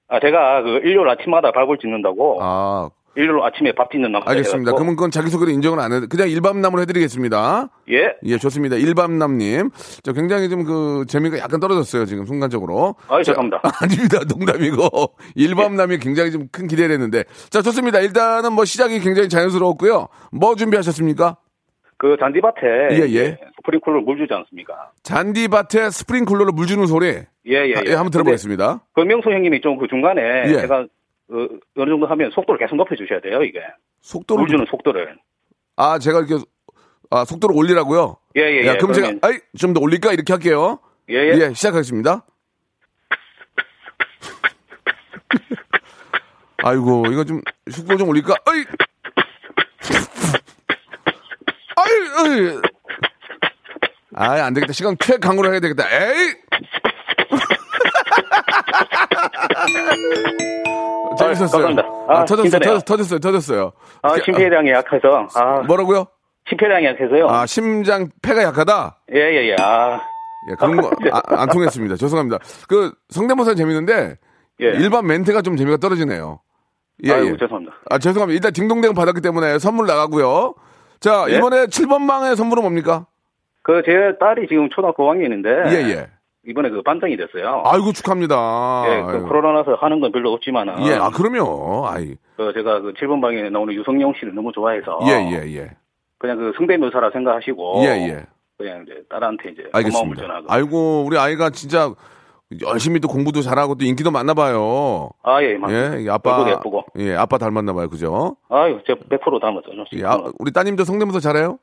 아, 0.10 0.20
제가 0.20 0.64
그 0.64 0.70
일요일 0.84 1.08
아침마다 1.10 1.52
발굴 1.52 1.78
짓는다고 1.80 2.40
아, 2.42 2.90
일요일 3.16 3.44
아침에 3.44 3.72
밥 3.74 3.92
짓는 3.92 4.12
남자. 4.12 4.30
알겠습니다. 4.32 4.72
그러면 4.74 4.96
그건 4.96 5.12
자기 5.12 5.30
소개를 5.30 5.52
인정을 5.54 5.80
안 5.80 5.92
해. 5.92 6.00
그냥 6.08 6.30
일밤남으로 6.30 6.82
해드리겠습니다. 6.84 7.70
예. 7.90 8.14
예, 8.24 8.38
좋습니다. 8.38 8.76
일밤남님. 8.78 9.70
저 10.04 10.14
굉장히 10.14 10.50
좀 10.50 10.64
그 10.66 11.06
재미가 11.08 11.38
약간 11.40 11.60
떨어졌어요, 11.60 12.06
지금 12.06 12.26
순간적으로. 12.26 12.96
아, 13.08 13.18
자, 13.18 13.24
죄송합니다. 13.24 13.62
아닙니다. 13.82 14.20
농담이고. 14.28 15.16
일밤남이 15.36 15.98
굉장히 16.00 16.32
좀 16.32 16.48
큰 16.52 16.68
기대를 16.68 16.94
했는데. 16.94 17.24
자, 17.50 17.62
좋습니다. 17.62 18.00
일단은 18.00 18.54
뭐 18.54 18.66
시작이 18.66 19.00
굉장히 19.00 19.30
자연스러웠고요. 19.30 20.08
뭐 20.32 20.56
준비하셨습니까? 20.56 21.38
그 22.00 22.16
잔디밭에 22.20 22.62
예, 22.92 23.00
예. 23.16 23.38
스프링클러 23.58 24.02
물 24.02 24.18
주지 24.18 24.32
않습니까? 24.34 24.92
잔디밭에 25.04 25.90
스프링클러로 25.90 26.52
물 26.52 26.68
주는 26.68 26.86
소리. 26.86 27.08
예, 27.08 27.26
예, 27.48 27.76
아, 27.76 27.82
예. 27.86 27.88
예, 27.88 27.94
한번 27.94 28.12
들어보겠습니다. 28.12 28.82
그 28.94 29.02
명수 29.02 29.30
형님이 29.32 29.62
좀 29.62 29.78
그 29.80 29.88
중간에 29.88 30.22
예. 30.48 30.62
제가 30.62 30.82
어, 31.30 31.48
어느 31.78 31.90
정도 31.90 32.06
하면 32.08 32.32
속도를 32.32 32.60
계속 32.60 32.76
높여 32.76 32.96
주셔야 32.96 33.20
돼요, 33.20 33.42
이게. 33.44 33.60
속도를. 34.02 34.42
물 34.44 34.50
주는 34.50 34.66
속도를. 34.70 35.18
아, 35.76 35.98
제가 36.00 36.20
이렇게, 36.20 36.44
아, 37.10 37.26
속도를 37.26 37.56
올리라고요? 37.58 38.16
예, 38.38 38.42
예, 38.42 38.68
야, 38.68 38.74
예. 38.74 38.78
그럼 38.78 38.94
제가, 38.94 39.08
그러면- 39.08 39.20
아이, 39.24 39.40
좀 39.58 39.74
더 39.74 39.82
올릴까? 39.82 40.14
이렇게 40.14 40.32
할게요. 40.34 40.80
예, 41.10 41.16
예. 41.16 41.34
예, 41.50 41.54
시작하겠습니다. 41.54 42.24
아이고, 46.64 47.06
이거 47.12 47.24
좀, 47.24 47.42
속도 47.70 47.98
좀 47.98 48.10
올릴까? 48.10 48.34
어이! 48.48 48.64
아이, 54.16 54.40
안 54.42 54.54
되겠다. 54.54 54.74
시간 54.74 54.96
최강으로 55.00 55.52
해야 55.52 55.60
되겠다. 55.60 55.84
에이! 55.90 56.34
재밌었어요. 61.18 61.64
감사합니다. 61.66 61.84
아, 62.08 62.20
아, 62.20 62.26
터졌어요. 62.26 62.60
터졌, 62.60 62.86
터졌어요. 62.86 63.20
터졌어요. 63.20 63.72
아, 64.04 64.16
심폐량이 64.24 64.70
약해서. 64.72 65.28
아, 65.36 65.62
뭐라고요? 65.68 66.06
심폐량이 66.50 66.86
약해서요. 66.86 67.28
아, 67.28 67.46
심장 67.46 68.10
폐가 68.22 68.44
약하다? 68.44 69.00
예, 69.14 69.20
예, 69.20 69.50
예. 69.50 69.56
아, 69.60 70.00
예, 70.50 70.56
그런 70.58 70.78
거, 70.78 70.90
아, 71.12 71.22
안 71.42 71.50
통했습니다. 71.50 71.96
죄송합니다. 71.98 72.40
그, 72.68 72.92
성대모사 73.10 73.56
재밌는데, 73.56 74.18
예. 74.62 74.66
일반 74.66 75.06
멘트가 75.08 75.42
좀 75.42 75.58
재미가 75.58 75.78
떨어지네요. 75.78 76.40
예, 77.04 77.14
아이고, 77.14 77.34
예. 77.34 77.38
죄송합니다. 77.38 77.76
아, 77.90 77.98
죄송합니다. 78.00 78.36
일단 78.36 78.54
딩동댕 78.54 78.94
받았기 78.94 79.22
때문에 79.22 79.60
선물 79.60 79.88
나가고요. 79.88 80.54
자, 81.00 81.26
예? 81.30 81.38
이번에 81.38 81.66
7번 81.66 82.08
방의 82.08 82.36
선물은 82.36 82.64
뭡니까? 82.64 83.06
그, 83.62 83.82
제 83.86 84.18
딸이 84.20 84.48
지금 84.48 84.70
초등학교 84.70 85.04
5학년인데. 85.04 85.72
예, 85.72 85.92
예. 85.92 86.08
이번에 86.48 86.70
그 86.70 86.82
반장이 86.82 87.18
됐어요. 87.18 87.64
아이고, 87.66 87.92
축하합니다. 87.92 88.84
예, 88.88 89.02
그. 89.02 89.28
코로나라서 89.28 89.76
하는 89.76 90.00
건 90.00 90.12
별로 90.12 90.32
없지만은. 90.32 90.86
예, 90.88 90.94
아, 90.94 91.10
그럼요. 91.10 91.88
아이. 91.88 92.16
그 92.38 92.54
제가 92.54 92.80
그 92.82 92.94
7번 92.94 93.22
방에 93.22 93.50
나오는 93.50 93.74
유성영 93.74 94.14
씨를 94.20 94.34
너무 94.34 94.52
좋아해서. 94.54 95.00
예, 95.08 95.30
예, 95.32 95.56
예. 95.58 95.72
그냥 96.18 96.38
그 96.38 96.54
성대묘사라 96.58 97.12
생각하시고. 97.12 97.82
예, 97.84 97.88
예. 98.10 98.26
그냥 98.58 98.84
이제 98.84 99.04
딸한테 99.10 99.50
이제 99.50 99.64
알겠습니다. 99.74 100.22
전하고. 100.22 100.46
아이고, 100.50 101.04
우리 101.06 101.18
아이가 101.18 101.50
진짜 101.50 101.94
열심히 102.62 103.00
또 103.00 103.08
공부도 103.08 103.42
잘하고 103.42 103.76
또 103.76 103.84
인기도 103.86 104.10
많나 104.10 104.34
봐요. 104.34 105.10
아, 105.24 105.42
예, 105.44 105.58
맞습니다. 105.58 105.98
예, 105.98 106.04
이 106.04 106.10
아빠. 106.10 106.50
예쁘고. 106.50 106.86
예, 106.98 107.14
아빠 107.16 107.38
닮았나 107.38 107.74
봐요. 107.74 107.90
그죠? 107.90 108.38
아유, 108.50 108.80
제가 108.88 109.02
100% 109.10 109.42
닮았죠. 109.42 109.72
예, 109.94 110.06
아, 110.06 110.18
우리 110.40 110.52
따님도 110.52 110.86
성대모사 110.86 111.20
잘해요? 111.20 111.60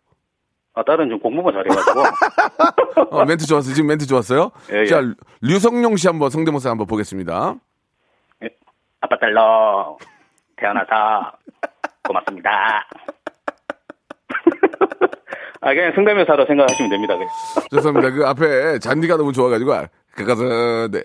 아, 0.75 0.83
딸은 0.83 1.09
좀 1.09 1.21
공부만 1.21 1.55
잘해가지고. 1.55 2.01
어, 3.17 3.25
멘트 3.25 3.47
좋았어요. 3.47 3.75
지금 3.75 3.89
멘트 3.89 4.07
좋았어요. 4.07 4.51
예, 4.73 4.81
예. 4.81 4.87
자, 4.87 5.01
류성룡 5.41 5.97
씨 5.97 6.07
한번 6.07 6.29
성대모사 6.31 6.69
한번 6.69 6.87
보겠습니다. 6.87 7.55
예. 8.43 8.49
아빠 9.01 9.17
딸로 9.19 9.99
태어나서 10.57 11.33
고맙습니다. 12.03 12.87
아, 15.63 15.73
그냥 15.73 15.93
성대묘사로 15.95 16.45
생각하시면 16.45 16.91
됩니다. 16.91 17.15
그냥. 17.15 17.29
죄송합니다. 17.73 18.11
그 18.15 18.27
앞에 18.27 18.79
잔디가 18.81 19.17
너무 19.17 19.33
좋아가지고, 19.33 19.73
아, 19.73 19.87
그것은, 20.17 20.91
네. 20.91 21.03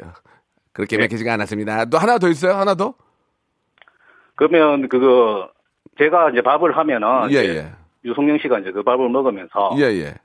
그렇게 0.74 0.96
예. 0.96 1.02
맥히지가 1.02 1.34
않았습니다. 1.34 1.86
또 1.86 1.98
하나 1.98 2.18
더 2.18 2.30
있어요? 2.30 2.54
하나 2.54 2.76
더? 2.76 2.94
그러면 4.36 4.88
그거 4.88 5.50
제가 5.98 6.30
이제 6.30 6.42
밥을 6.42 6.78
하면은 6.78 7.30
예, 7.32 7.36
예. 7.36 7.72
유성영 8.06 8.40
씨가 8.40 8.60
이제 8.60 8.72
그 8.72 8.84
밥을 8.84 9.10
먹으면서 9.10 9.72
예, 9.78 9.84
예. 9.84 10.16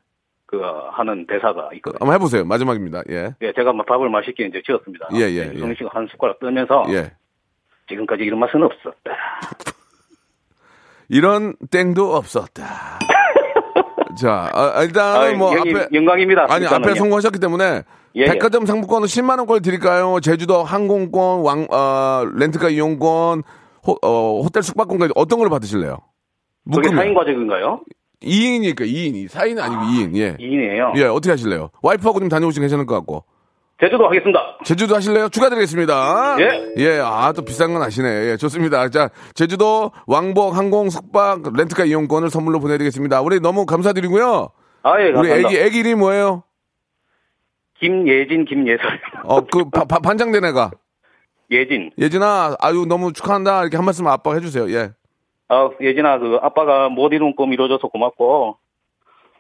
그 0.46 0.60
하는 0.92 1.26
대사가 1.26 1.70
있거든요. 1.74 1.98
한번 2.00 2.14
해보세요. 2.14 2.44
마지막입니다. 2.44 3.02
예. 3.10 3.34
예, 3.42 3.52
제가 3.52 3.72
막 3.72 3.84
밥을 3.86 4.08
맛있게 4.08 4.44
이제 4.44 4.62
지었습니다. 4.64 5.08
예, 5.14 5.22
예, 5.22 5.52
유성영 5.54 5.70
예. 5.70 5.74
씨가 5.74 5.90
한 5.92 6.06
숟가락 6.12 6.38
뜨면서 6.38 6.84
예. 6.90 7.12
지금까지 7.88 8.22
이런 8.22 8.38
맛은 8.38 8.62
없었다. 8.62 9.10
이런 11.08 11.54
땡도 11.70 12.14
없었다. 12.14 12.98
자, 14.20 14.48
아, 14.52 14.82
일단 14.84 15.16
아이, 15.16 15.34
뭐 15.34 15.56
형님, 15.56 15.76
앞에 15.76 15.88
영광입니다. 15.92 16.46
아니. 16.48 16.66
앞에 16.66 16.94
성공하셨기 16.94 17.40
때문에 17.40 17.82
예, 18.16 18.22
예. 18.22 18.26
백화점 18.26 18.66
상품권은 18.66 19.06
10만 19.06 19.38
원권 19.38 19.62
드릴까요? 19.62 20.20
제주도 20.20 20.62
항공권, 20.62 21.40
왕 21.40 21.66
어, 21.70 22.24
렌트카 22.36 22.68
이용권, 22.70 23.42
호, 23.86 23.98
어, 24.02 24.40
호텔 24.40 24.62
숙박권까지 24.62 25.12
어떤 25.16 25.38
걸 25.40 25.48
받으실래요? 25.50 25.98
그게 26.72 26.88
묶으면. 26.90 27.04
4인 27.04 27.14
과정인가요? 27.14 27.80
2인이니까 28.22 28.80
2인, 28.82 29.28
4인 29.28 29.60
아니고 29.60 29.82
2인. 29.82 30.16
예. 30.16 30.36
2인이에요. 30.36 30.96
예, 30.96 31.04
어떻게 31.04 31.30
하실래요? 31.30 31.70
와이프하고 31.82 32.20
좀 32.20 32.28
다녀오시면 32.28 32.64
괜찮을 32.64 32.86
것 32.86 32.94
같고. 32.94 33.24
제주도 33.80 34.06
하겠습니다. 34.06 34.38
제주도 34.64 34.94
하실래요? 34.94 35.28
축하드리겠습니다. 35.28 36.36
예. 36.38 36.74
예, 36.78 37.00
아, 37.00 37.32
또 37.32 37.42
비싼 37.44 37.72
건 37.72 37.82
아시네. 37.82 38.30
예, 38.30 38.36
좋습니다. 38.36 38.88
자, 38.88 39.10
제주도 39.34 39.90
왕복 40.06 40.56
항공 40.56 40.88
숙박 40.90 41.42
렌트카 41.54 41.84
이용권을 41.84 42.30
선물로 42.30 42.60
보내드리겠습니다. 42.60 43.20
우리 43.20 43.40
너무 43.40 43.66
감사드리고요. 43.66 44.48
아, 44.84 45.00
예, 45.00 45.06
우리 45.06 45.12
감사합니다. 45.14 45.48
애기, 45.48 45.58
애기 45.58 45.78
이름이 45.80 45.96
뭐예요? 45.96 46.44
김예진, 47.88 48.44
김예설. 48.46 49.00
어, 49.24 49.40
그, 49.44 49.68
바- 49.70 49.84
바- 49.84 49.98
반장된 49.98 50.42
애가. 50.46 50.70
예진. 51.50 51.90
예진아, 51.98 52.56
아유, 52.60 52.86
너무 52.88 53.12
축하한다. 53.12 53.60
이렇게 53.62 53.76
한 53.76 53.84
말씀 53.84 54.06
아빠가 54.06 54.34
해주세요. 54.36 54.70
예. 54.70 54.92
아, 55.48 55.68
예진아, 55.80 56.18
그 56.18 56.38
아빠가 56.40 56.88
못 56.88 57.12
이룬 57.12 57.36
꿈 57.36 57.52
이루어져서 57.52 57.88
고맙고, 57.88 58.56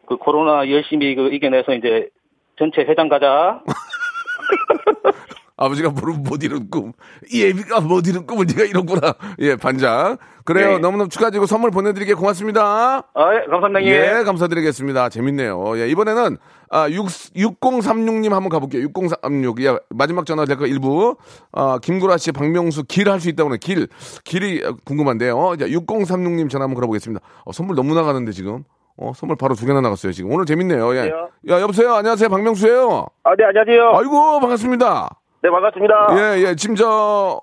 그 0.06 0.16
코로나 0.18 0.68
열심히 0.70 1.14
그 1.14 1.32
이겨내서 1.32 1.72
이제 1.74 2.10
전체 2.58 2.82
회장 2.82 3.08
가자. 3.08 3.62
아버지가 5.56 5.90
모르면 5.90 6.22
못 6.24 6.42
이룬 6.42 6.68
꿈. 6.70 6.92
이 7.30 7.44
애비가 7.44 7.80
못 7.80 8.06
이룬 8.06 8.26
꿈을 8.26 8.46
네가 8.46 8.64
이뤘구나. 8.64 9.14
예, 9.38 9.56
반장. 9.56 10.16
그래요. 10.44 10.72
예. 10.74 10.78
너무너무 10.78 11.08
축하드리고 11.08 11.46
선물 11.46 11.70
보내드리게 11.70 12.14
고맙습니다. 12.14 13.08
아, 13.14 13.34
예, 13.34 13.46
감사합니다. 13.48 13.80
형님. 13.80 13.92
예, 13.92 14.22
감사드리겠습니다. 14.24 15.08
재밌네요. 15.10 15.78
예, 15.78 15.88
이번에는, 15.88 16.36
아, 16.70 16.90
6, 16.90 17.06
6036님 17.06 18.30
한번 18.30 18.48
가볼게요. 18.50 18.82
6036. 18.82 19.62
예, 19.64 19.78
마지막 19.90 20.26
전화 20.26 20.44
될거 20.44 20.66
일부. 20.66 21.16
아, 21.52 21.78
김구라 21.80 22.18
씨, 22.18 22.32
박명수 22.32 22.84
길 22.84 23.08
할 23.08 23.20
수 23.20 23.28
있다고 23.28 23.48
하네. 23.50 23.58
길. 23.58 23.86
길이 24.24 24.60
궁금한데요. 24.84 25.56
자, 25.58 25.66
6036님 25.66 26.50
전화 26.50 26.64
한번 26.64 26.74
걸어보겠습니다. 26.74 27.24
어, 27.44 27.52
선물 27.52 27.76
너무 27.76 27.94
나가는데 27.94 28.32
지금. 28.32 28.64
어, 28.96 29.12
선물 29.14 29.36
바로 29.36 29.54
두 29.54 29.66
개나 29.66 29.80
나갔어요, 29.80 30.12
지금. 30.12 30.30
오늘 30.32 30.46
재밌네요. 30.46 30.94
예. 30.96 31.10
야, 31.48 31.60
여보세요. 31.60 31.94
안녕하세요. 31.94 32.28
박명수예요 32.28 33.06
아, 33.24 33.34
네, 33.36 33.44
안녕하세요. 33.44 33.92
아이고, 33.96 34.40
반갑습니다. 34.40 35.10
네, 35.44 35.50
반갑습니다. 35.50 36.06
예, 36.12 36.42
예. 36.42 36.54
지금 36.54 36.74
저, 36.74 37.38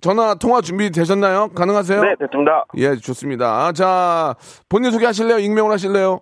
전화 0.00 0.34
통화 0.34 0.62
준비 0.62 0.90
되셨나요? 0.90 1.48
가능하세요? 1.48 2.00
네, 2.00 2.14
됐습니다. 2.18 2.64
예, 2.78 2.94
좋습니다. 2.96 3.70
자, 3.72 4.34
본인 4.70 4.90
소개 4.90 5.04
하실래요? 5.04 5.38
익명을 5.40 5.70
하실래요? 5.70 6.20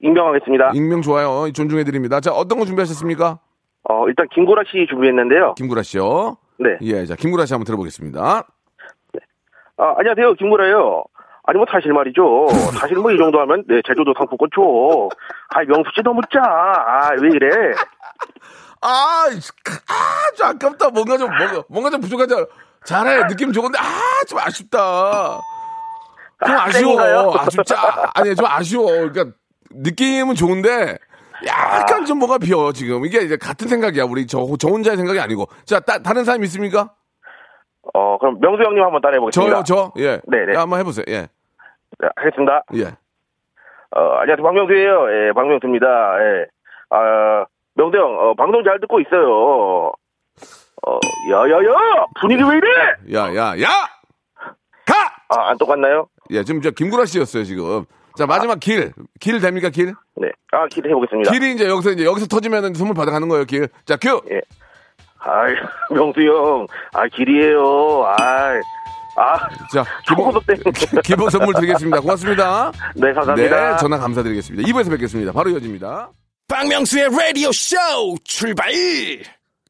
임명하겠습니다. 0.00 0.72
익명 0.74 1.02
좋아요. 1.02 1.52
존중해 1.52 1.84
드립니다. 1.84 2.18
자, 2.18 2.32
어떤 2.32 2.58
거 2.58 2.64
준비하셨습니까? 2.64 3.38
어, 3.88 4.08
일단 4.08 4.26
김구라 4.34 4.64
씨 4.66 4.84
준비했는데요. 4.90 5.54
김구라 5.54 5.84
씨요. 5.84 6.36
네. 6.58 6.78
예, 6.82 7.06
자, 7.06 7.14
김구라 7.14 7.46
씨 7.46 7.54
한번 7.54 7.64
들어보겠습니다. 7.64 8.20
아, 9.78 9.94
안녕하세요. 9.98 10.34
김구라예요. 10.34 11.04
아니, 11.44 11.58
뭐, 11.58 11.66
사실 11.70 11.92
말이죠. 11.92 12.48
사실 12.80 12.96
뭐, 12.96 13.12
이 13.12 13.16
정도 13.16 13.38
하면, 13.38 13.62
네, 13.68 13.80
제주도 13.86 14.12
상품권 14.18 14.48
줘. 14.52 15.08
아, 15.50 15.62
명수 15.62 15.90
씨 15.94 16.02
너무 16.02 16.20
짜. 16.32 16.40
아, 16.42 17.10
왜 17.22 17.28
이래? 17.28 17.48
아, 18.86 19.26
아, 19.26 20.36
좀 20.36 20.46
아깝다. 20.46 20.90
뭔가 20.90 21.16
좀, 21.18 21.28
뭔가, 21.36 21.62
뭔가 21.68 21.90
좀 21.90 22.00
부족하죠. 22.00 22.46
잘해. 22.84 23.26
느낌 23.26 23.52
좋은데, 23.52 23.78
아, 23.78 24.24
좀 24.28 24.38
아쉽다. 24.38 25.40
좀 26.46 26.54
아, 26.54 26.64
아쉬워. 26.64 26.96
땡인가요? 26.96 27.32
아쉽자. 27.38 28.10
아니, 28.14 28.34
좀 28.36 28.46
아쉬워. 28.46 28.86
그러니까, 28.86 29.24
느낌은 29.70 30.34
좋은데, 30.36 30.98
약간 31.46 32.04
좀 32.04 32.18
뭐가 32.18 32.38
비어, 32.38 32.72
지금. 32.72 33.04
이게 33.04 33.20
이제 33.22 33.36
같은 33.36 33.68
생각이야. 33.68 34.04
우리 34.04 34.26
저, 34.26 34.38
저 34.58 34.68
혼자의 34.68 34.96
생각이 34.96 35.18
아니고. 35.20 35.48
자, 35.64 35.80
따, 35.80 35.98
다른 35.98 36.24
사람 36.24 36.42
있습니까? 36.44 36.92
어, 37.92 38.18
그럼 38.18 38.38
명수 38.40 38.62
형님 38.62 38.82
한번 38.82 39.00
따라해보겠습니다. 39.00 39.52
저요, 39.52 39.62
저? 39.64 39.92
예. 39.98 40.20
네네. 40.26 40.54
야, 40.54 40.60
한번 40.60 40.80
해보세요. 40.80 41.04
예. 41.08 41.28
네, 41.98 42.08
하겠습니다. 42.16 42.62
예. 42.74 42.84
어, 43.94 44.00
안녕하세요. 44.20 44.42
박명수예요. 44.42 45.28
예, 45.28 45.32
박명수입니다. 45.34 45.86
예. 45.86 46.46
아, 46.90 47.44
명수 47.76 47.96
형, 47.96 48.04
어, 48.18 48.34
방송 48.34 48.62
잘 48.64 48.80
듣고 48.80 49.00
있어요. 49.00 49.92
어, 50.86 50.98
야 51.32 51.38
야 51.38 51.56
야! 51.56 52.04
분위기 52.20 52.42
왜 52.42 52.56
이래? 52.56 53.18
야, 53.18 53.34
야, 53.34 53.60
야! 53.60 53.68
가! 54.86 54.94
아, 55.28 55.50
안 55.50 55.58
똑같나요? 55.58 56.06
예, 56.30 56.42
지금 56.44 56.60
저 56.62 56.70
김구라 56.70 57.04
씨였어요, 57.06 57.44
지금. 57.44 57.84
자, 58.16 58.26
마지막 58.26 58.58
길. 58.60 58.92
길 59.20 59.40
됩니까, 59.40 59.68
길? 59.70 59.94
네. 60.16 60.28
아, 60.52 60.66
기대해보겠습니다. 60.68 61.30
길이 61.30 61.52
이제 61.52 61.68
여기서 61.68 61.90
이제 61.90 62.04
여기서 62.04 62.26
터지면 62.26 62.72
선물 62.74 62.94
받아가는 62.94 63.28
거예요, 63.28 63.44
길. 63.44 63.68
자, 63.84 63.96
큐! 63.96 64.20
예. 64.30 64.40
아이, 65.18 65.54
명수 65.94 66.20
형, 66.20 66.66
아, 66.94 67.06
길이에요. 67.08 68.04
아이, 68.18 68.60
아, 69.18 69.48
자, 69.72 69.84
기본. 70.06 70.32
기본 71.02 71.30
선물 71.30 71.54
드리겠습니다. 71.54 72.00
고맙습니다. 72.00 72.70
네, 72.96 73.12
감사합니다. 73.12 73.70
네, 73.72 73.76
전화 73.78 73.98
감사드리겠습니다. 73.98 74.68
2부에서 74.68 74.90
뵙겠습니다. 74.90 75.32
바로 75.32 75.50
이어집니다. 75.50 76.10
박명수의 76.48 77.08
라디오 77.10 77.50
쇼 77.50 77.76
출발 78.22 78.70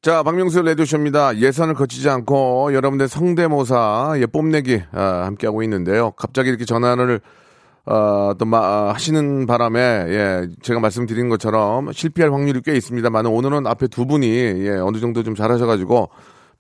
자, 0.03 0.23
박명수 0.23 0.61
라디오쇼입니다. 0.61 1.39
예선을 1.39 1.75
거치지 1.75 2.09
않고 2.09 2.75
여러분들 2.75 3.09
성대모사, 3.09 4.17
예, 4.19 4.27
뽐내기, 4.27 4.83
아, 4.93 5.25
함께하고 5.25 5.63
있는데요. 5.65 6.13
갑자기 6.13 6.51
이렇게 6.51 6.65
전화를, 6.65 7.21
어, 7.87 8.35
또, 8.39 8.45
마, 8.45 8.59
아, 8.59 8.93
하시는 8.95 9.47
바람에, 9.47 9.81
예, 9.81 10.49
제가 10.63 10.79
말씀드린 10.79 11.29
것처럼 11.29 11.91
실패할 11.93 12.33
확률이 12.33 12.61
꽤 12.65 12.77
있습니다만 12.77 13.27
오늘은 13.27 13.67
앞에 13.67 13.89
두 13.89 14.07
분이, 14.07 14.29
예, 14.29 14.71
어느 14.77 14.99
정도 14.99 15.25
좀 15.25 15.35
잘하셔가지고 15.35 16.11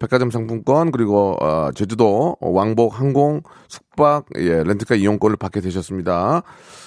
백화점 0.00 0.31
상품권, 0.31 0.90
그리고, 0.90 1.37
어, 1.40 1.70
제주도, 1.72 2.37
왕복, 2.40 2.98
항공, 2.98 3.42
숙박, 3.68 4.24
예, 4.38 4.64
렌트카 4.64 4.96
이용권을 4.96 5.37
받게 5.37 5.61
되셨습니다. 5.61 6.42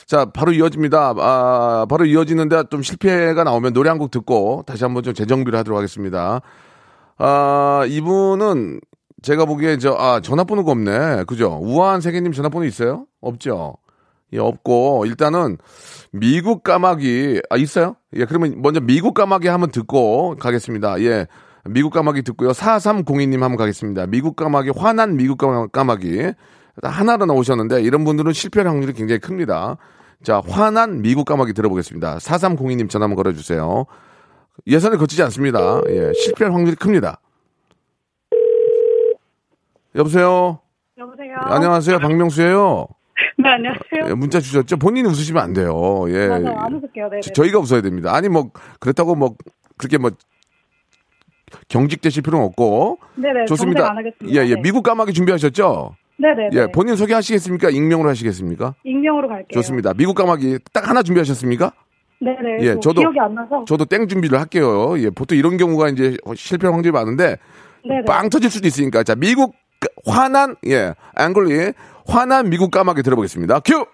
자, 0.09 0.25
바로 0.25 0.51
이어집니다. 0.53 1.13
아, 1.19 1.85
바로 1.87 2.03
이어지는데 2.05 2.63
좀 2.71 2.81
실패가 2.81 3.43
나오면 3.43 3.73
노래 3.73 3.89
한 3.91 3.99
곡 3.99 4.09
듣고 4.09 4.63
다시 4.65 4.83
한번 4.83 5.03
좀 5.03 5.13
재정비를 5.13 5.59
하도록 5.59 5.77
하겠습니다. 5.77 6.41
아, 7.19 7.83
이분은 7.87 8.79
제가 9.21 9.45
보기에 9.45 9.77
저, 9.77 9.93
아, 9.99 10.19
전화번호가 10.19 10.71
없네. 10.71 11.25
그죠? 11.27 11.59
우아한 11.61 12.01
세계님 12.01 12.31
전화번호 12.31 12.65
있어요? 12.65 13.05
없죠? 13.21 13.75
예, 14.33 14.39
없고, 14.39 15.05
일단은 15.05 15.57
미국 16.11 16.63
까마귀, 16.63 17.41
아, 17.51 17.57
있어요? 17.57 17.95
예, 18.15 18.25
그러면 18.25 18.55
먼저 18.63 18.79
미국 18.79 19.13
까마귀 19.13 19.47
한번 19.47 19.69
듣고 19.69 20.37
가겠습니다. 20.39 21.01
예. 21.03 21.27
미국 21.65 21.93
까마귀 21.93 22.23
듣고요. 22.23 22.49
4302님 22.51 23.33
한번 23.41 23.57
가겠습니다. 23.57 24.07
미국 24.07 24.35
까마귀, 24.35 24.71
화난 24.75 25.17
미국 25.17 25.37
까마- 25.37 25.67
까마귀. 25.71 26.31
하나로 26.81 27.25
나오셨는데, 27.27 27.83
이런 27.83 28.05
분들은 28.05 28.33
실패할 28.33 28.67
확률이 28.69 28.93
굉장히 28.93 29.19
큽니다. 29.19 29.77
자, 30.23 30.41
화난 30.47 31.01
미국 31.01 31.25
까마귀 31.25 31.53
들어보겠습니다. 31.53 32.17
4302님 32.17 32.89
전화 32.89 33.05
한번 33.05 33.15
걸어주세요. 33.15 33.85
예선을 34.67 34.97
거치지 34.97 35.23
않습니다. 35.23 35.81
예, 35.87 36.11
실패할 36.13 36.53
확률이 36.53 36.75
큽니다. 36.75 37.21
여보세요? 39.95 40.59
여보세요. 40.97 41.35
안녕하세요. 41.37 41.99
박명수예요 41.99 42.87
네, 43.37 43.49
안녕하세요. 43.49 44.09
예, 44.09 44.13
문자 44.13 44.39
주셨죠? 44.41 44.75
본인이 44.77 45.07
웃으시면 45.07 45.41
안 45.41 45.53
돼요. 45.53 46.05
예. 46.09 46.27
맞아요. 46.27 46.57
안 46.57 46.73
웃을게요. 46.75 47.09
네. 47.09 47.19
저- 47.21 47.31
저희가 47.31 47.59
웃어야 47.59 47.81
됩니다. 47.81 48.13
아니, 48.13 48.27
뭐, 48.27 48.51
그렇다고 48.79 49.15
뭐, 49.15 49.35
그렇게 49.77 49.97
뭐, 49.97 50.11
경직되실 51.69 52.21
필요는 52.23 52.45
없고. 52.47 52.99
네네. 53.15 53.45
좋습니다. 53.45 53.89
안 53.89 53.97
하겠습니다. 53.97 54.27
예, 54.41 54.45
예. 54.49 54.55
네. 54.55 54.61
미국 54.61 54.83
까마귀 54.83 55.13
준비하셨죠? 55.13 55.95
네네. 56.21 56.49
예, 56.53 56.67
본인 56.71 56.95
소개하시겠습니까? 56.95 57.69
익명으로 57.69 58.09
하시겠습니까? 58.09 58.75
익명으로 58.83 59.27
갈게요. 59.29 59.47
좋습니다. 59.53 59.93
미국 59.93 60.15
까마귀 60.15 60.59
딱 60.73 60.87
하나 60.89 61.01
준비하셨습니까? 61.01 61.71
네네. 62.19 62.57
예, 62.65 62.73
뭐 62.73 62.81
저도- 62.81 62.99
기억이 62.99 63.19
안 63.19 63.33
나서. 63.33 63.63
저도 63.65 63.85
땡 63.85 64.07
준비를 64.07 64.37
할게요. 64.39 64.95
예, 64.99 65.09
보통 65.09 65.37
이런 65.37 65.55
경우가 65.55 65.87
이제 65.89 66.17
실패 66.35 66.67
확률이 66.67 66.91
많은데 66.91 67.37
네네. 67.87 68.03
빵 68.05 68.29
터질 68.29 68.49
수도 68.49 68.67
있으니까. 68.67 69.03
자, 69.03 69.15
미국 69.15 69.55
까- 69.79 69.87
화난 70.05 70.55
예, 70.67 70.93
angry 71.17 71.71
화난 72.05 72.49
미국 72.49 72.71
까마귀 72.71 73.01
들어보겠습니다. 73.03 73.61
큐. 73.61 73.85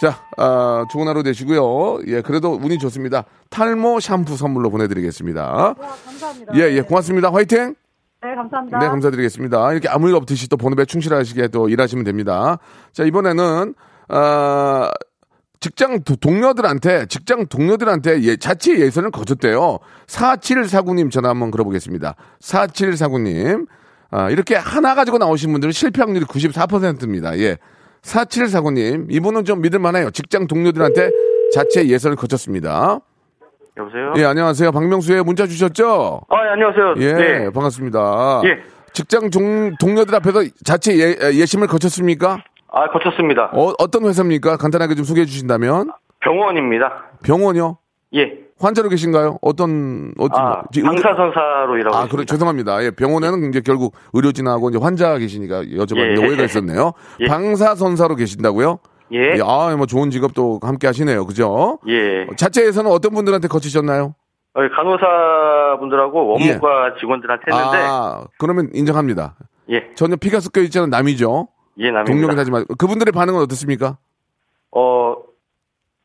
자, 0.00 0.18
아, 0.36 0.84
좋은 0.90 1.06
하루 1.06 1.22
되시고요. 1.22 2.00
예, 2.08 2.22
그래도 2.22 2.54
운이 2.60 2.78
좋습니다. 2.78 3.24
탈모 3.50 4.00
샴푸 4.00 4.36
선물로 4.36 4.70
보내드리겠습니다. 4.70 5.42
와, 5.52 5.74
감사합니다. 6.04 6.54
예, 6.56 6.60
예, 6.76 6.80
고맙습니다. 6.80 7.30
화이팅! 7.32 7.76
네, 8.22 8.34
감사합니다. 8.36 8.78
네, 8.78 8.86
감사드리겠습니다. 8.88 9.72
이렇게 9.72 9.88
아무 9.88 10.08
일 10.08 10.14
없듯이 10.14 10.48
또 10.48 10.56
본업에 10.56 10.84
충실하시게 10.84 11.48
또 11.48 11.68
일하시면 11.68 12.04
됩니다. 12.04 12.58
자, 12.92 13.02
이번에는, 13.04 13.74
아, 14.08 14.90
직장 15.58 16.02
도- 16.02 16.16
동료들한테, 16.16 17.06
직장 17.06 17.46
동료들한테 17.46 18.22
예, 18.22 18.36
자체 18.36 18.78
예선을 18.78 19.10
거쳤대요. 19.10 19.78
4749님 20.06 21.10
전화 21.10 21.30
한번 21.30 21.50
걸어보겠습니다. 21.50 22.14
4749님. 22.40 23.66
아, 24.10 24.28
이렇게 24.30 24.54
하나 24.56 24.94
가지고 24.94 25.18
나오신 25.18 25.50
분들은 25.52 25.72
실패 25.72 26.02
확률이 26.02 26.24
94%입니다. 26.26 27.36
예. 27.38 27.58
4749님. 28.02 29.06
이분은 29.10 29.44
좀 29.44 29.62
믿을만해요. 29.62 30.10
직장 30.10 30.46
동료들한테 30.46 31.10
자체 31.54 31.86
예선을 31.88 32.16
거쳤습니다. 32.16 32.98
여보세요? 33.76 34.12
예, 34.16 34.24
안녕하세요. 34.24 34.70
박명수의 34.72 35.22
문자 35.24 35.46
주셨죠? 35.46 36.20
아, 36.28 36.46
예, 36.46 36.50
안녕하세요. 36.50 36.94
예, 36.98 37.12
네. 37.14 37.50
반갑습니다. 37.50 38.42
예. 38.44 38.58
직장 38.92 39.30
동, 39.30 39.74
동료들 39.80 40.14
앞에서 40.16 40.40
자체 40.64 40.92
예, 40.98 41.16
예심을 41.32 41.66
거쳤습니까? 41.68 42.42
아, 42.70 42.88
거쳤습니다. 42.88 43.50
어, 43.54 43.72
어떤 43.78 44.04
회사입니까? 44.04 44.58
간단하게 44.58 44.94
좀 44.94 45.04
소개해 45.04 45.24
주신다면. 45.24 45.90
병원입니다. 46.20 47.04
병원이요? 47.24 47.78
예. 48.14 48.42
환자로 48.60 48.90
계신가요? 48.90 49.38
어떤, 49.40 50.12
어떤, 50.18 50.40
아, 50.40 50.62
방사선사로 50.84 51.78
일하고 51.78 51.96
아. 51.96 52.06
그래, 52.08 52.24
죄송합니다. 52.26 52.84
예, 52.84 52.90
병원에는 52.90 53.48
이제 53.48 53.60
결국 53.64 53.94
의료진하고 54.12 54.68
이제 54.68 54.78
환자 54.78 55.16
계시니까 55.16 55.62
여쭤봤는데 55.62 56.22
예. 56.22 56.26
오해가 56.26 56.44
있었네요. 56.44 56.92
예. 57.20 57.26
방사선사로 57.26 58.14
계신다고요? 58.16 58.78
예. 59.12 59.38
아, 59.42 59.74
뭐 59.76 59.86
좋은 59.86 60.10
직업도 60.10 60.60
함께 60.62 60.86
하시네요. 60.86 61.26
그죠? 61.26 61.78
예. 61.88 62.26
자체에서는 62.36 62.90
어떤 62.90 63.12
분들한테 63.14 63.48
거치셨나요? 63.48 64.14
어, 64.54 64.60
간호사 64.74 65.76
분들하고 65.80 66.26
원무과 66.28 66.94
직원들한테 67.00 67.44
했는데, 67.50 67.78
아, 67.80 68.24
그러면 68.38 68.70
인정합니다. 68.74 69.36
예. 69.70 69.90
전혀 69.94 70.16
피가 70.16 70.40
섞여 70.40 70.60
있지 70.62 70.78
않은 70.78 70.90
남이죠. 70.90 71.48
예, 71.78 71.90
남입니다. 71.90 72.04
동료긴 72.12 72.38
하지만 72.38 72.64
그분들의 72.78 73.12
반응은 73.12 73.40
어떻습니까? 73.40 73.96
어, 74.72 75.14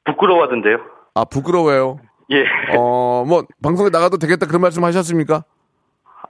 부끄러워하던데요. 0.06 0.78
아 1.15 1.26
부끄러워요. 1.26 2.00
예. 2.32 2.43
어 2.78 3.24
뭐 3.28 3.43
방송에 3.63 3.89
나가도 3.89 4.17
되겠다 4.17 4.46
그런 4.46 4.62
말씀 4.62 4.84
하셨습니까? 4.84 5.43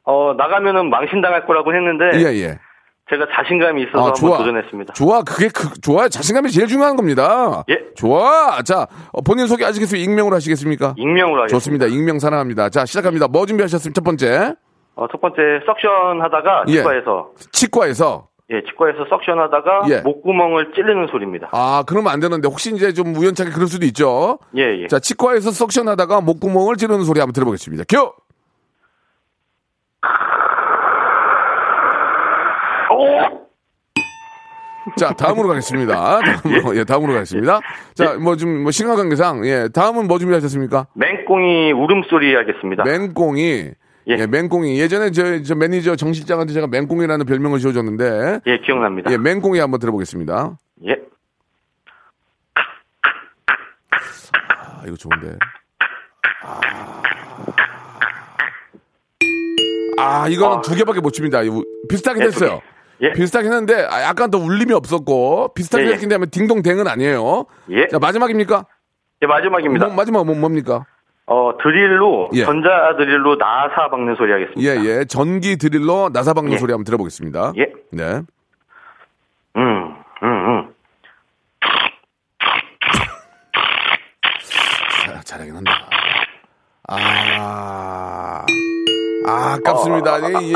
어, 0.04 0.34
나가면은 0.38 0.90
망신당할 0.90 1.46
거라고 1.46 1.74
했는데, 1.76 2.06
예 2.20 2.36
예. 2.42 2.60
제가 3.10 3.26
자신감이 3.34 3.84
있어서 3.84 3.98
아 4.00 4.04
한번 4.06 4.16
좋아. 4.16 4.38
도전했습니다. 4.40 4.94
좋아 4.94 5.22
그게 5.22 5.48
그, 5.48 5.80
좋아 5.82 6.10
자신감이 6.10 6.50
제일 6.52 6.68
중요한 6.68 6.96
겁니다. 6.96 7.64
예. 7.70 7.80
좋아 7.96 8.62
자 8.64 8.88
어, 9.14 9.22
본인 9.22 9.48
소개 9.48 9.64
아시겠어요? 9.66 10.02
익명으로 10.02 10.36
하시겠습니까? 10.36 10.94
익명으로 10.98 11.44
하겠습니다. 11.44 11.48
좋습니다. 11.56 11.86
익명 11.88 12.20
사랑합니다. 12.20 12.70
자 12.70 12.86
시작합니다. 12.86 13.28
뭐 13.28 13.46
준비하셨습니까? 13.46 13.94
첫 13.98 14.04
번째 14.04 14.56
어, 15.00 15.06
첫 15.12 15.22
번째, 15.22 15.38
석션 15.68 16.24
하다가, 16.24 16.64
예. 16.70 16.78
치과에서, 16.78 17.30
치과에서 17.52 18.30
예, 18.50 18.64
치과에서 18.64 19.06
석션 19.08 19.38
하다가, 19.38 19.82
예. 19.92 20.02
목구멍을 20.02 20.72
찌르는 20.74 21.06
소리입니다. 21.12 21.50
아 21.52 21.84
그러면 21.86 22.12
안 22.12 22.20
되는데 22.20 22.48
혹시 22.48 22.74
이제 22.74 22.92
좀 22.94 23.16
우연찮게 23.16 23.52
그럴 23.52 23.68
수도 23.68 23.86
있죠. 23.86 24.40
예, 24.58 24.64
예. 24.82 24.88
자 24.88 24.98
치과에서 24.98 25.52
석션 25.52 25.88
하다가 25.90 26.22
목구멍을 26.22 26.78
찌르는 26.78 27.04
소리 27.04 27.20
한번 27.20 27.34
들어보겠습니다. 27.34 27.84
큐. 27.88 28.12
자, 34.98 35.14
다음으로 35.14 35.48
가겠습니다. 35.50 36.20
다음으로, 36.22 36.76
예, 36.78 36.84
다음으로 36.84 37.14
가겠습니다. 37.14 37.60
자, 37.94 38.16
뭐 38.16 38.36
좀, 38.36 38.64
뭐, 38.64 38.72
심화 38.72 38.96
관계상, 38.96 39.46
예, 39.46 39.70
다음은 39.74 40.08
뭐 40.08 40.20
준비하셨습니까? 40.20 40.88
맹꽁이 40.94 41.72
울음소리 41.72 42.36
하겠습니다. 42.36 42.84
맹꽁이. 42.84 43.72
예, 44.10 44.16
예. 44.20 44.26
맹꽁이. 44.26 44.80
예전에 44.80 45.12
저, 45.12 45.42
저 45.44 45.56
매니저 45.56 45.96
정 45.96 46.14
실장한테 46.14 46.54
제가 46.54 46.68
맹꽁이라는 46.68 47.26
별명을 47.26 47.60
지어줬는데, 47.60 48.40
예, 48.48 48.58
기억납니다. 48.60 49.12
예, 49.12 49.18
맹꽁이 49.18 49.60
한번 49.60 49.80
들어보겠습니다. 49.80 50.58
예. 50.88 50.96
아, 54.50 54.84
이거 54.88 54.96
좋은데. 54.96 55.38
아. 56.44 57.02
아, 60.00 60.28
이거는 60.30 60.58
아. 60.58 60.62
두 60.62 60.76
개밖에 60.76 61.02
못 61.02 61.12
칩니다. 61.12 61.42
이거 61.42 61.64
비슷하긴 61.90 62.24
예. 62.24 62.28
예. 63.02 63.12
비슷하긴 63.14 63.52
했는데, 63.52 63.86
아, 63.90 64.02
약간 64.04 64.32
더 64.32 64.38
울림이 64.38 64.74
없었고, 64.74 65.54
비슷하게 65.54 65.84
예, 65.86 65.88
예. 65.90 65.94
했긴 65.94 66.12
하면 66.14 66.30
딩동댕은 66.30 66.88
아니에요. 66.88 67.46
예. 67.70 67.88
자, 67.88 68.00
마지막입니까? 68.00 68.66
예, 69.22 69.28
마지막입니다. 69.28 69.88
뭐, 69.88 69.96
마지막 69.96 70.26
뭐, 70.26 70.36
뭡니까? 70.36 70.86
어, 71.28 71.52
드릴로, 71.62 72.30
예. 72.34 72.46
전자 72.46 72.96
드릴로 72.98 73.36
나사 73.36 73.90
박는 73.92 74.16
소리 74.16 74.32
하겠습니다. 74.32 74.62
예, 74.62 74.84
예. 75.00 75.06
전기 75.06 75.58
드릴러 75.58 76.10
나사 76.14 76.34
박는 76.34 76.54
예. 76.54 76.58
소리 76.58 76.72
한번 76.72 76.86
들어보겠습니다. 76.86 77.54
예. 77.58 77.68
네. 77.92 78.22
음, 79.58 79.96
음, 80.24 80.24
음. 80.24 80.74
잘, 85.06 85.24
잘하긴 85.24 85.56
한다. 85.56 85.72
아. 86.88 88.46
아, 89.28 89.54
아깝습니다. 89.60 90.20
이, 90.40 90.46
이, 90.52 90.54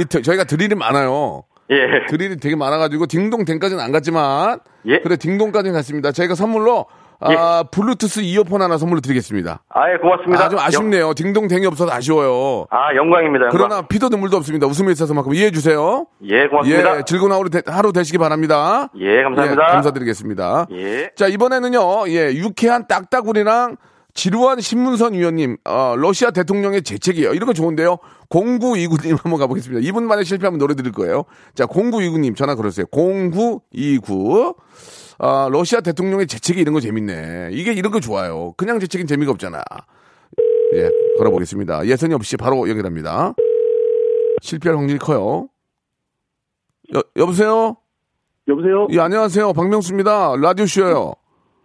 이, 0.00 0.06
저- 0.08 0.20
저희가 0.22 0.44
드릴이 0.44 0.74
많아요. 0.76 1.42
예. 1.72 2.06
드릴이 2.06 2.36
되게 2.36 2.56
많아가지고 2.56 3.06
딩동댕까지는 3.06 3.82
안 3.82 3.92
갔지만 3.92 4.60
예. 4.86 5.00
그래 5.00 5.16
딩동까지는 5.16 5.74
갔습니다. 5.74 6.12
저희가 6.12 6.34
선물로 6.34 6.86
아, 7.24 7.62
블루투스 7.70 8.20
이어폰 8.20 8.62
하나 8.62 8.78
선물로 8.78 9.00
드리겠습니다. 9.00 9.62
아, 9.68 9.92
예, 9.92 9.96
고맙습니다. 9.96 10.44
아, 10.44 10.48
좀 10.48 10.58
아쉽네요. 10.58 11.14
딩동댕이 11.14 11.66
없어서 11.66 11.92
아쉬워요. 11.92 12.66
아, 12.70 12.94
영광입니다. 12.96 13.44
영광. 13.46 13.56
그러나 13.56 13.82
피도 13.82 14.08
눈물도 14.08 14.36
없습니다. 14.38 14.66
웃음에 14.66 14.90
있어서만큼 14.90 15.32
이해해 15.34 15.52
주세요. 15.52 16.06
예, 16.24 16.48
고맙습니다. 16.48 16.98
예, 16.98 17.02
즐거운 17.04 17.30
하루, 17.30 17.48
되, 17.48 17.62
하루 17.64 17.92
되시기 17.92 18.18
바랍니다. 18.18 18.88
예, 18.98 19.22
감사합니다. 19.22 19.62
예, 19.62 19.72
감사드리겠습니다. 19.72 20.66
예. 20.72 21.10
자, 21.14 21.28
이번에는요, 21.28 22.08
예, 22.08 22.32
유쾌한 22.34 22.88
딱따구리랑 22.88 23.76
지루한 24.14 24.60
신문선 24.60 25.14
위원님, 25.14 25.56
어, 25.64 25.94
러시아 25.96 26.30
대통령의 26.30 26.82
재채기예요. 26.82 27.32
이런 27.32 27.46
거 27.46 27.52
좋은데요. 27.54 27.96
0929님 28.28 29.16
한번 29.22 29.38
가보겠습니다. 29.40 29.86
이분만에 29.86 30.24
실패하면 30.24 30.58
노래 30.58 30.74
드릴 30.74 30.92
거예요. 30.92 31.24
자, 31.54 31.66
0929님 31.66 32.36
전화 32.36 32.54
걸었어요. 32.54 32.86
0929. 32.92 34.54
아, 35.18 35.48
러시아 35.50 35.80
대통령의 35.80 36.26
재채기 36.26 36.60
이런 36.60 36.74
거 36.74 36.80
재밌네. 36.80 37.50
이게 37.52 37.72
이런 37.72 37.92
거 37.92 38.00
좋아요. 38.00 38.52
그냥 38.56 38.80
재채기는 38.80 39.06
재미가 39.06 39.32
없잖아. 39.32 39.62
예, 40.74 40.90
걸어보겠습니다. 41.18 41.86
예선이 41.86 42.14
없이 42.14 42.36
바로 42.36 42.68
연결합니다. 42.68 43.34
실패할 44.40 44.76
확률이 44.78 44.98
커요. 44.98 45.48
여, 46.94 47.02
여보세요? 47.16 47.76
여보세요? 48.48 48.88
예, 48.90 48.98
안녕하세요. 49.00 49.52
박명수입니다. 49.52 50.34
라디오쇼요. 50.36 51.14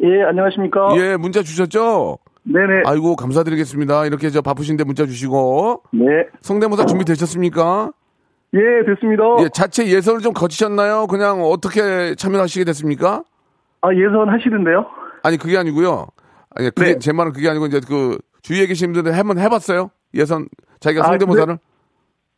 예, 0.04 0.24
안녕하십니까? 0.24 0.96
예, 0.98 1.18
문자 1.18 1.42
주셨죠? 1.42 2.20
네네. 2.52 2.84
아이고, 2.86 3.16
감사드리겠습니다. 3.16 4.06
이렇게 4.06 4.30
저 4.30 4.42
바쁘신데 4.42 4.86
문자 4.86 5.06
주시고. 5.06 5.84
네. 5.92 6.28
성대모사 6.42 6.86
준비 6.86 7.04
되셨습니까? 7.04 7.92
예, 8.54 8.60
됐습니다. 8.86 9.24
예, 9.42 9.50
자체 9.54 9.86
예선을 9.88 10.22
좀 10.22 10.34
거치셨나요? 10.34 11.08
그냥 11.08 11.42
어떻게 11.42 12.16
참여하시게 12.16 12.64
됐습니까? 12.66 13.24
아, 13.82 13.94
예선 13.94 14.30
하시던데요? 14.30 14.86
아니, 15.24 15.38
그게 15.38 15.58
아니고요. 15.58 16.08
아니, 16.56 16.70
그게, 16.72 16.94
네. 16.94 17.00
제 17.00 17.12
말은 17.12 17.34
그게 17.34 17.50
아니고, 17.50 17.66
이제 17.66 17.82
그, 17.86 18.18
주위에 18.42 18.66
계신 18.68 18.94
분들 18.94 19.18
한번 19.18 19.38
해봤어요? 19.40 19.92
예선, 20.14 20.48
자기가 20.80 21.04
아, 21.04 21.08
성대모사를? 21.10 21.58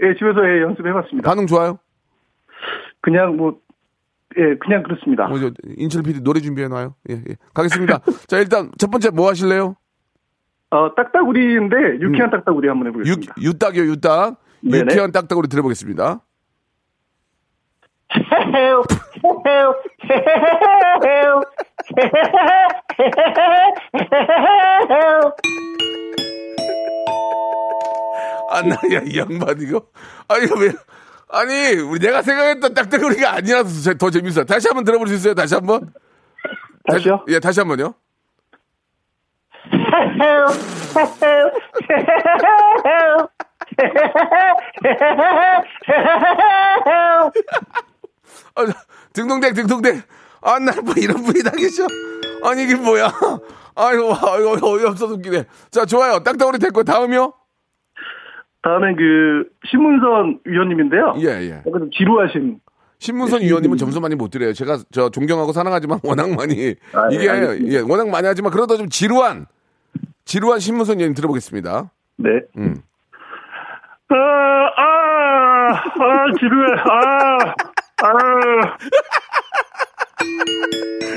예, 0.02 0.14
집에서 0.16 0.40
예, 0.50 0.62
연습해봤습니다. 0.64 1.30
반응 1.30 1.46
좋아요? 1.46 1.78
그냥 3.02 3.38
뭐, 3.38 3.60
예, 4.38 4.56
그냥 4.58 4.82
그렇습니다. 4.82 5.28
뭐, 5.28 5.38
저, 5.40 5.52
인철 5.78 6.02
PD 6.02 6.24
노래 6.24 6.40
준비해놔요. 6.40 6.96
예, 7.12 7.14
예. 7.14 7.36
가겠습니다. 7.54 8.00
자, 8.28 8.40
일단, 8.40 8.72
첫 8.80 8.90
번째 8.90 9.12
뭐 9.12 9.30
하실래요? 9.30 9.76
어, 10.72 10.94
딱따구리인데, 10.96 12.00
유쾌한 12.02 12.30
딱따구리 12.30 12.68
한번 12.68 12.88
유, 12.88 12.90
해보겠습니다. 12.90 13.34
유딱이요, 13.42 13.84
유딱. 13.86 14.40
네네. 14.62 14.80
유쾌한 14.92 15.12
딱딱으로 15.12 15.48
들어보겠습니다. 15.48 16.22
아, 28.52 28.62
나, 28.64 28.76
야, 28.94 29.02
이 29.06 29.18
양반, 29.20 29.60
이거. 29.62 29.86
아, 30.28 30.38
이거 30.38 30.60
왜. 30.60 30.72
아니, 31.30 31.76
우리 31.76 32.00
내가 32.00 32.24
생각했던 32.24 32.74
딱딱거리가 32.74 33.34
아니라서 33.36 33.82
제- 33.82 33.98
더 33.98 34.10
재밌어. 34.10 34.44
다시 34.46 34.68
한번 34.68 34.84
들어볼 34.84 35.08
수 35.08 35.14
있어요? 35.14 35.36
다시 35.36 35.54
한 35.54 35.66
번? 35.66 35.94
다시요? 36.88 37.24
예, 37.28 37.40
다시 37.40 37.60
한 37.60 37.68
번요. 37.68 37.94
아, 48.56 48.66
등동댕, 49.14 49.54
등동댕. 49.54 50.02
아, 50.42 50.60
나뭐 50.60 50.94
이런 50.98 51.24
분이 51.24 51.44
다 51.44 51.52
계셔. 51.52 51.86
아니, 52.44 52.64
이게 52.64 52.76
뭐야. 52.76 53.12
아이고, 53.76 54.14
아이고, 54.14 54.68
어이없어서 54.68 55.14
웃기네. 55.16 55.46
자, 55.72 55.86
좋아요. 55.86 56.20
딱딱거리 56.24 56.60
됐고, 56.60 56.84
다음이요? 56.84 57.34
다음엔 58.62 58.96
그, 58.96 59.46
신문선 59.70 60.40
위원님인데요. 60.46 61.16
예, 61.20 61.28
예. 61.50 61.64
좀 61.64 61.90
지루하신. 61.92 62.60
신문선 63.00 63.42
위원님은 63.42 63.78
점수 63.78 64.02
많이 64.02 64.16
못 64.16 64.30
드려요. 64.30 64.52
제가 64.52 64.80
저 64.92 65.10
존경하고 65.10 65.54
사랑하지만 65.54 66.00
워낙 66.04 66.30
많이 66.36 66.76
아, 66.94 67.08
네, 67.08 67.16
이게 67.16 67.30
알겠습니다. 67.30 67.74
예, 67.74 67.80
워낙 67.80 68.10
많이 68.10 68.28
하지만 68.28 68.52
그러다 68.52 68.76
좀 68.76 68.90
지루한 68.90 69.46
지루한 70.30 70.60
신문선 70.60 71.00
위원님 71.00 71.16
들어보겠습니다. 71.16 71.90
네. 72.18 72.30
음. 72.58 72.76
아, 74.10 74.16
아, 74.78 75.74
아, 75.74 76.26
지루해. 76.40 76.72
아, 76.78 77.38
아. 78.06 78.78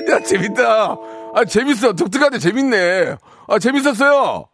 야 0.11 0.19
재밌다. 0.21 0.97
아 1.35 1.45
재밌어. 1.45 1.93
독특한데 1.93 2.39
재밌네. 2.39 3.17
아 3.49 3.59
재밌었어요. 3.59 4.47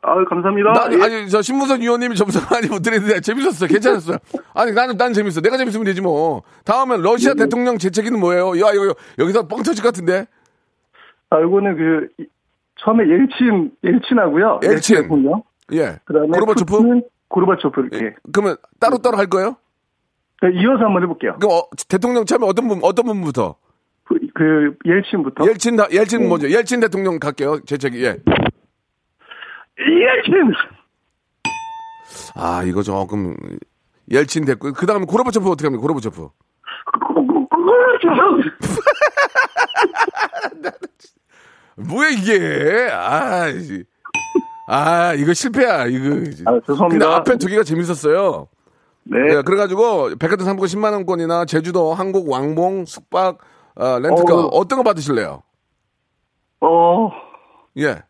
아, 0.00 0.24
감사합니다. 0.24 0.72
나, 0.72 0.88
예. 0.92 1.02
아니 1.02 1.28
저 1.28 1.42
신문선 1.42 1.82
위원님이 1.82 2.16
점수 2.16 2.40
많이 2.50 2.68
못 2.68 2.80
드리는데 2.80 3.20
재밌었어. 3.20 3.66
괜찮았어요. 3.66 4.16
아니 4.54 4.72
나는 4.72 4.96
난 4.96 5.12
재밌어. 5.12 5.42
내가 5.42 5.58
재밌으면 5.58 5.84
되지 5.84 6.00
뭐. 6.00 6.42
다음엔 6.64 7.02
러시아 7.02 7.34
네. 7.34 7.44
대통령 7.44 7.76
재채기는 7.76 8.18
뭐예요? 8.18 8.58
야 8.60 8.72
이거 8.72 8.94
여기서 9.18 9.46
뻥 9.46 9.62
터질 9.62 9.82
것 9.82 9.88
같은데. 9.92 10.24
아, 11.28 11.38
요거는 11.42 11.76
그, 11.76 12.08
이- 12.22 12.26
처음에 12.76 13.04
옐친, 13.04 13.72
옐친하고요. 13.82 14.60
옐친. 14.62 15.02
대통령. 15.02 15.42
예. 15.72 15.98
그 16.04 16.12
다음에. 16.12 16.28
고르바초프. 16.28 17.00
고르바초프 17.28 17.80
이렇게. 17.80 18.06
예. 18.06 18.14
그러면 18.32 18.56
따로 18.78 18.98
따로 18.98 19.16
할 19.16 19.26
거예요? 19.26 19.56
네, 20.42 20.50
이어서 20.54 20.84
한번 20.84 21.02
해볼게요. 21.02 21.36
그럼 21.40 21.52
어, 21.52 21.62
대통령 21.88 22.24
처음에 22.24 22.46
어떤 22.46 22.68
분 22.68 22.80
어떤 22.82 23.06
분부터? 23.06 23.56
그, 24.04 24.18
그 24.34 24.76
옐친부터. 24.84 25.46
옐친 25.46 25.76
다 25.76 25.86
옐친 25.90 26.20
네. 26.20 26.28
먼저 26.28 26.48
옐친 26.50 26.80
대통령 26.80 27.18
갈게요. 27.18 27.60
재채기 27.60 28.04
예. 28.04 28.18
옐친! 29.78 30.52
아 32.36 32.62
이거 32.64 32.82
조금 32.82 33.34
옐친 34.10 34.44
됐고 34.44 34.72
그 34.74 34.86
다음에 34.86 35.06
고르바초프 35.06 35.48
어떻게 35.48 35.66
합니까? 35.66 35.80
고르바초프. 35.82 36.28
뭐야 41.76 42.08
이게? 42.10 42.88
아, 42.92 43.48
이- 43.48 43.84
아 44.68 45.14
이거 45.14 45.32
실패야 45.32 45.86
이거. 45.86 46.06
아, 46.50 46.60
죄송합니다. 46.66 46.88
근데 46.88 47.04
앞에 47.06 47.36
두 47.38 47.46
개가 47.48 47.62
재밌었어요. 47.62 48.48
네. 49.04 49.18
예, 49.36 49.42
그래가지고 49.42 50.16
백화점 50.18 50.44
상품권 50.46 50.66
10만 50.68 50.92
원권이나 50.92 51.44
제주도 51.44 51.94
항공 51.94 52.30
왕복 52.30 52.88
숙박 52.88 53.38
어, 53.76 53.98
렌트카 54.00 54.34
어. 54.34 54.46
어떤 54.52 54.78
거 54.78 54.82
받으실래요? 54.82 55.42
어, 56.60 57.10
예. 57.78 58.02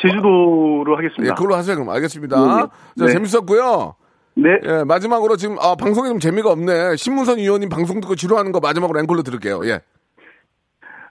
제주도로 0.00 0.86
예, 0.92 0.94
하겠습니다. 0.96 1.34
그걸로 1.34 1.56
하세요. 1.56 1.74
그럼 1.74 1.88
알겠습니다. 1.90 2.36
네, 2.36 2.46
자, 2.46 2.70
네. 3.06 3.08
재밌었고요. 3.08 3.96
네. 4.36 4.50
예, 4.64 4.84
마지막으로 4.84 5.36
지금 5.36 5.58
아, 5.58 5.74
방송이 5.74 6.08
좀 6.08 6.20
재미가 6.20 6.50
없네. 6.52 6.94
신문선 6.94 7.38
위원님 7.38 7.68
방송 7.68 7.98
듣고 8.00 8.14
지루하는 8.14 8.52
거 8.52 8.60
마지막으로 8.60 9.00
앵콜로 9.00 9.22
들을게요. 9.24 9.62
예. 9.64 9.80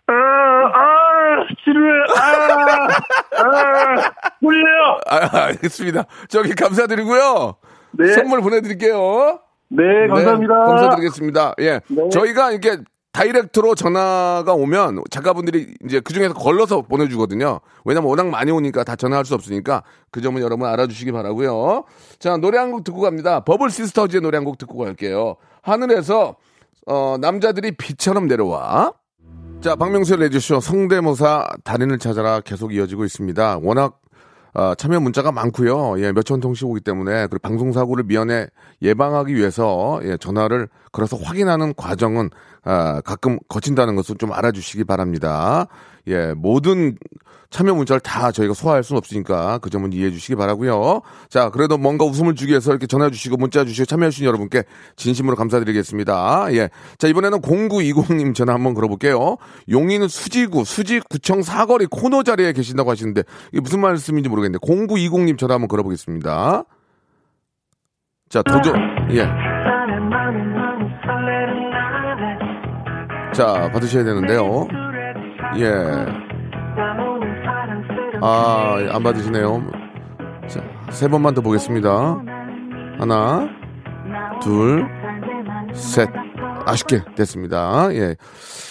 아, 0.07 0.13
아, 0.13 1.06
지루해. 1.63 1.91
아, 2.17 3.41
아, 3.43 4.11
꿀려요. 4.39 4.99
아, 5.07 5.37
알겠습니다. 5.47 6.05
저기 6.29 6.53
감사드리고요. 6.55 7.55
네. 7.91 8.13
선물 8.13 8.41
보내드릴게요. 8.41 9.39
네, 9.69 10.07
감사합니다. 10.07 10.53
네, 10.53 10.65
감사드리겠습니다. 10.65 11.53
예. 11.59 11.79
네. 11.87 12.09
저희가 12.09 12.51
이렇게 12.51 12.77
다이렉트로 13.11 13.73
전화가 13.73 14.53
오면 14.53 15.01
작가분들이 15.09 15.73
이제 15.85 15.99
그 15.99 16.13
중에서 16.13 16.35
걸러서 16.35 16.83
보내주거든요. 16.83 17.61
왜냐면 17.83 18.09
워낙 18.09 18.27
많이 18.27 18.51
오니까 18.51 18.83
다 18.83 18.95
전화할 18.95 19.25
수 19.25 19.33
없으니까 19.33 19.81
그 20.11 20.21
점은 20.21 20.41
여러분 20.43 20.67
알아주시기 20.67 21.11
바라고요. 21.11 21.85
자, 22.19 22.37
노래 22.37 22.59
한 22.59 22.69
곡 22.71 22.83
듣고 22.83 23.01
갑니다. 23.01 23.39
버블 23.39 23.71
시스터즈의 23.71 24.21
노래 24.21 24.37
한 24.37 24.45
곡 24.45 24.59
듣고 24.59 24.77
갈게요. 24.77 25.35
하늘에서 25.63 26.35
어, 26.85 27.17
남자들이 27.19 27.71
비처럼 27.71 28.27
내려와. 28.27 28.93
자, 29.59 29.75
박명수의 29.75 30.19
레디쇼 30.19 30.59
성대모사 30.59 31.47
달인을 31.63 31.97
찾아라 31.97 32.41
계속 32.41 32.73
이어지고 32.73 33.05
있습니다. 33.05 33.59
워낙 33.63 33.99
어, 34.53 34.75
참여 34.75 34.99
문자가 34.99 35.31
많고요. 35.31 35.99
예, 35.99 36.11
몇천 36.11 36.39
통씩 36.39 36.67
오기 36.67 36.81
때문에 36.81 37.27
그 37.27 37.37
방송 37.39 37.71
사고를 37.71 38.03
미연에 38.05 38.47
예방하기 38.81 39.35
위해서 39.35 39.99
예, 40.03 40.15
전화를 40.17 40.69
걸어서 40.91 41.17
확인하는 41.17 41.73
과정은 41.75 42.29
아, 42.63 43.01
가끔 43.01 43.39
거친다는 43.49 43.95
것을 43.95 44.15
좀 44.17 44.31
알아주시기 44.31 44.83
바랍니다. 44.83 45.67
예, 46.07 46.33
모든 46.35 46.97
참여 47.49 47.73
문자를 47.73 48.01
다 48.01 48.31
저희가 48.31 48.53
소화할 48.53 48.83
수는 48.83 48.97
없으니까 48.97 49.59
그 49.59 49.69
점은 49.69 49.93
이해해 49.93 50.11
주시기 50.11 50.35
바라고요. 50.35 51.01
자, 51.29 51.49
그래도 51.49 51.77
뭔가 51.77 52.03
웃음을 52.03 52.35
주기 52.35 52.51
위해서 52.51 52.71
이렇게 52.71 52.87
전화 52.87 53.09
주시고 53.09 53.37
문자 53.37 53.63
주시고 53.63 53.85
참여해 53.85 54.09
주신 54.09 54.25
여러분께 54.25 54.63
진심으로 54.97 55.35
감사드리겠습니다. 55.37 56.47
예. 56.51 56.69
자, 56.97 57.07
이번에는 57.07 57.39
0920님 57.41 58.35
전화 58.35 58.53
한번 58.53 58.73
걸어볼게요. 58.73 59.37
용인 59.69 60.07
수지구, 60.07 60.65
수지구청 60.65 61.41
사거리 61.41 61.85
코너 61.85 62.23
자리에 62.23 62.51
계신다고 62.51 62.91
하시는데 62.91 63.23
이게 63.53 63.61
무슨 63.61 63.79
말씀인지 63.79 64.29
모르겠는데 64.29 64.65
0920님 64.65 65.37
전화 65.37 65.53
한번 65.55 65.69
걸어보겠습니다. 65.69 66.63
자, 68.29 68.43
도전, 68.43 68.75
예. 69.11 69.25
자, 73.33 73.69
받으셔야 73.71 74.03
되는데요. 74.03 74.67
예. 75.55 75.65
아, 78.21 78.77
안 78.91 79.03
받으시네요. 79.03 79.63
자, 80.47 80.62
세 80.91 81.07
번만 81.07 81.33
더 81.33 81.41
보겠습니다. 81.41 81.89
하나, 82.99 83.49
둘, 84.41 84.88
셋. 85.73 86.10
아쉽게 86.65 87.01
됐습니다. 87.15 87.88
예. 87.93 88.15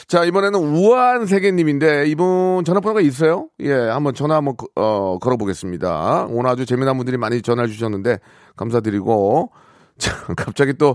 자, 0.07 0.25
이번에는 0.25 0.59
우아한 0.61 1.27
세계님인데, 1.27 2.07
이분 2.07 2.63
전화번호가 2.65 3.01
있어요? 3.01 3.49
예, 3.61 3.73
한번 3.73 4.13
전화 4.15 4.37
한번, 4.37 4.57
거- 4.57 4.69
어, 4.77 5.19
걸어보겠습니다. 5.19 6.27
오늘 6.29 6.51
아주 6.51 6.67
재미난 6.67 6.97
분들이 6.99 7.17
많이 7.17 7.41
전화 7.43 7.67
주셨는데, 7.67 8.19
감사드리고. 8.57 9.51
자, 9.99 10.13
갑자기 10.37 10.75
또, 10.75 10.93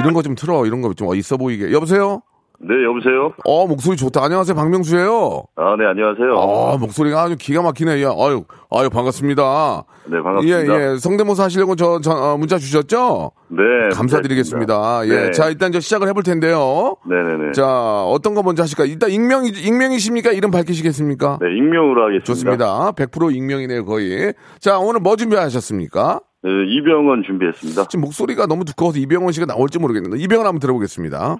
이런 0.00 0.12
거 0.12 0.22
좀 0.22 0.34
틀어. 0.34 0.66
이런 0.66 0.82
거 0.82 0.92
좀 0.94 1.14
있어 1.14 1.36
보이게. 1.36 1.70
여보세요? 1.72 2.20
네, 2.66 2.82
여보세요? 2.84 3.34
어, 3.44 3.66
목소리 3.66 3.96
좋다. 3.96 4.24
안녕하세요. 4.24 4.54
박명수예요. 4.56 5.42
아, 5.56 5.76
네, 5.78 5.84
안녕하세요. 5.84 6.32
아, 6.34 6.78
목소리가 6.78 7.22
아주 7.22 7.36
기가 7.38 7.60
막히네. 7.60 8.02
야, 8.02 8.08
아유, 8.08 8.44
아유, 8.70 8.88
반갑습니다. 8.88 9.84
네, 10.06 10.22
반갑습니다. 10.22 10.58
예, 10.58 10.92
예. 10.92 10.96
성대모사 10.96 11.44
하시려고 11.44 11.76
저, 11.76 12.00
저 12.00 12.12
어, 12.12 12.38
문자 12.38 12.56
주셨죠? 12.56 13.32
네. 13.48 13.62
감사드리겠습니다. 13.92 15.02
예. 15.06 15.08
네. 15.08 15.30
자, 15.32 15.50
일단 15.50 15.72
저 15.72 15.80
시작을 15.80 16.08
해볼 16.08 16.22
텐데요. 16.22 16.96
네네네. 17.06 17.52
자, 17.52 17.66
어떤 18.04 18.34
거 18.34 18.42
먼저 18.42 18.62
하실까? 18.62 18.86
일단 18.86 19.10
익명, 19.10 19.44
익명이십니까? 19.44 20.32
이름 20.32 20.50
밝히시겠습니까? 20.50 21.40
네, 21.42 21.54
익명으로 21.56 22.02
하겠습니다. 22.04 22.24
좋습니다. 22.24 22.92
100% 22.92 23.34
익명이네요, 23.34 23.84
거의. 23.84 24.32
자, 24.58 24.78
오늘 24.78 25.00
뭐 25.00 25.16
준비하셨습니까? 25.16 26.20
네, 26.44 26.50
이병헌 26.50 27.24
준비했습니다. 27.26 27.88
지금 27.88 28.02
목소리가 28.02 28.46
너무 28.46 28.64
두꺼워서 28.64 28.98
이병헌 28.98 29.32
씨가 29.32 29.44
나올지 29.46 29.78
모르겠는데, 29.78 30.18
이병헌 30.18 30.46
한번 30.46 30.60
들어보겠습니다. 30.60 31.36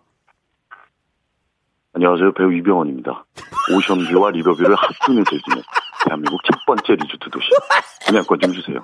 안녕하세요. 1.94 2.33
배우 2.33 2.52
이병헌입니다. 2.52 3.24
오션뷰와 3.76 4.30
리버뷰를 4.33 4.74
핫순에 4.74 5.22
즐기는 5.30 5.62
대한민국 6.04 6.40
첫 6.44 6.59
번째 6.66 6.92
리조트 6.94 7.30
도시. 7.30 7.48
분양권 8.07 8.40
좀 8.40 8.52
주세요. 8.52 8.78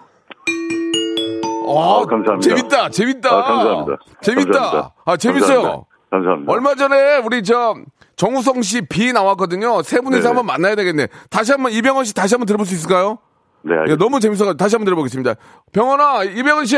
어, 1.67 2.03
아, 2.03 2.07
감사합니다. 2.07 2.41
재밌다, 2.41 2.89
재밌다. 2.91 3.29
아, 3.37 3.43
감사합니다. 3.43 3.99
재밌다. 4.23 4.53
감사합니다. 4.53 4.95
아, 5.05 5.17
재밌어요. 5.17 5.55
감사합니다. 5.63 5.87
감사합니다. 6.11 6.53
얼마 6.53 6.75
전에 6.75 7.17
우리 7.19 7.43
저 7.43 7.75
정우성 8.17 8.63
씨 8.63 8.83
비 8.83 9.13
나왔거든요. 9.13 9.83
세 9.83 10.01
분이서 10.01 10.21
네네. 10.23 10.27
한번 10.29 10.47
만나야 10.47 10.75
되겠네. 10.77 11.09
다시 11.31 11.53
한번 11.53 11.73
이병헌 11.73 12.05
씨 12.05 12.15
다시 12.15 12.35
한번 12.35 12.47
들어볼 12.47 12.65
수 12.67 12.75
있을까요? 12.75 13.19
네, 13.63 13.75
예. 13.89 13.97
너무 13.97 14.21
재밌어서 14.21 14.55
다시 14.55 14.77
한번 14.77 14.85
들어보겠습니다. 14.87 15.35
병헌아, 15.73 16.25
이병헌 16.25 16.65
씨. 16.67 16.77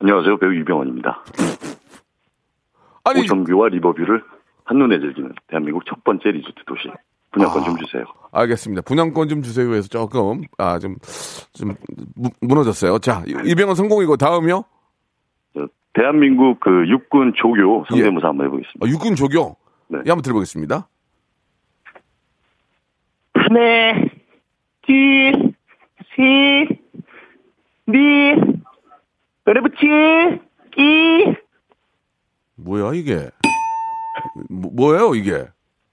안녕하세요. 0.00 0.38
배우 0.38 0.52
이병헌입니다. 0.54 1.24
아니, 3.04 3.22
오션뷰와 3.22 3.68
리버뷰를 3.70 4.22
한눈에 4.68 4.98
즐기는 5.00 5.32
대한민국 5.46 5.82
첫 5.86 6.04
번째 6.04 6.30
리조트 6.30 6.62
도시. 6.66 6.88
분양권 7.30 7.64
좀 7.64 7.76
주세요. 7.78 8.04
알겠습니다. 8.32 8.82
분양권 8.82 9.28
좀 9.28 9.42
주세요 9.42 9.72
해서 9.74 9.88
조금 9.88 10.42
아 10.58 10.78
좀 10.78 10.96
좀 11.54 11.74
무너졌어요. 12.40 12.98
자, 12.98 13.22
이- 13.26 13.50
이병헌 13.50 13.74
성공이고 13.74 14.16
다음이요. 14.18 14.62
저, 15.54 15.68
대한민국 15.94 16.60
그 16.60 16.86
육군 16.88 17.32
조교 17.34 17.86
성대모사 17.88 18.26
예. 18.26 18.28
한번 18.28 18.46
해보겠습니다. 18.46 18.84
어, 18.84 18.88
육군 18.88 19.14
조교. 19.14 19.56
네. 19.88 19.98
예, 20.06 20.10
한번 20.10 20.22
들어보겠습니다. 20.22 20.86
하나, 23.34 23.92
둘, 24.82 25.54
셋, 26.14 26.78
넷, 27.86 28.36
어려붙이, 29.46 29.86
이, 30.76 31.34
뭐야 32.56 32.92
이게? 32.94 33.30
뭐, 34.48 34.70
뭐예요 34.74 35.14
이게? 35.14 35.46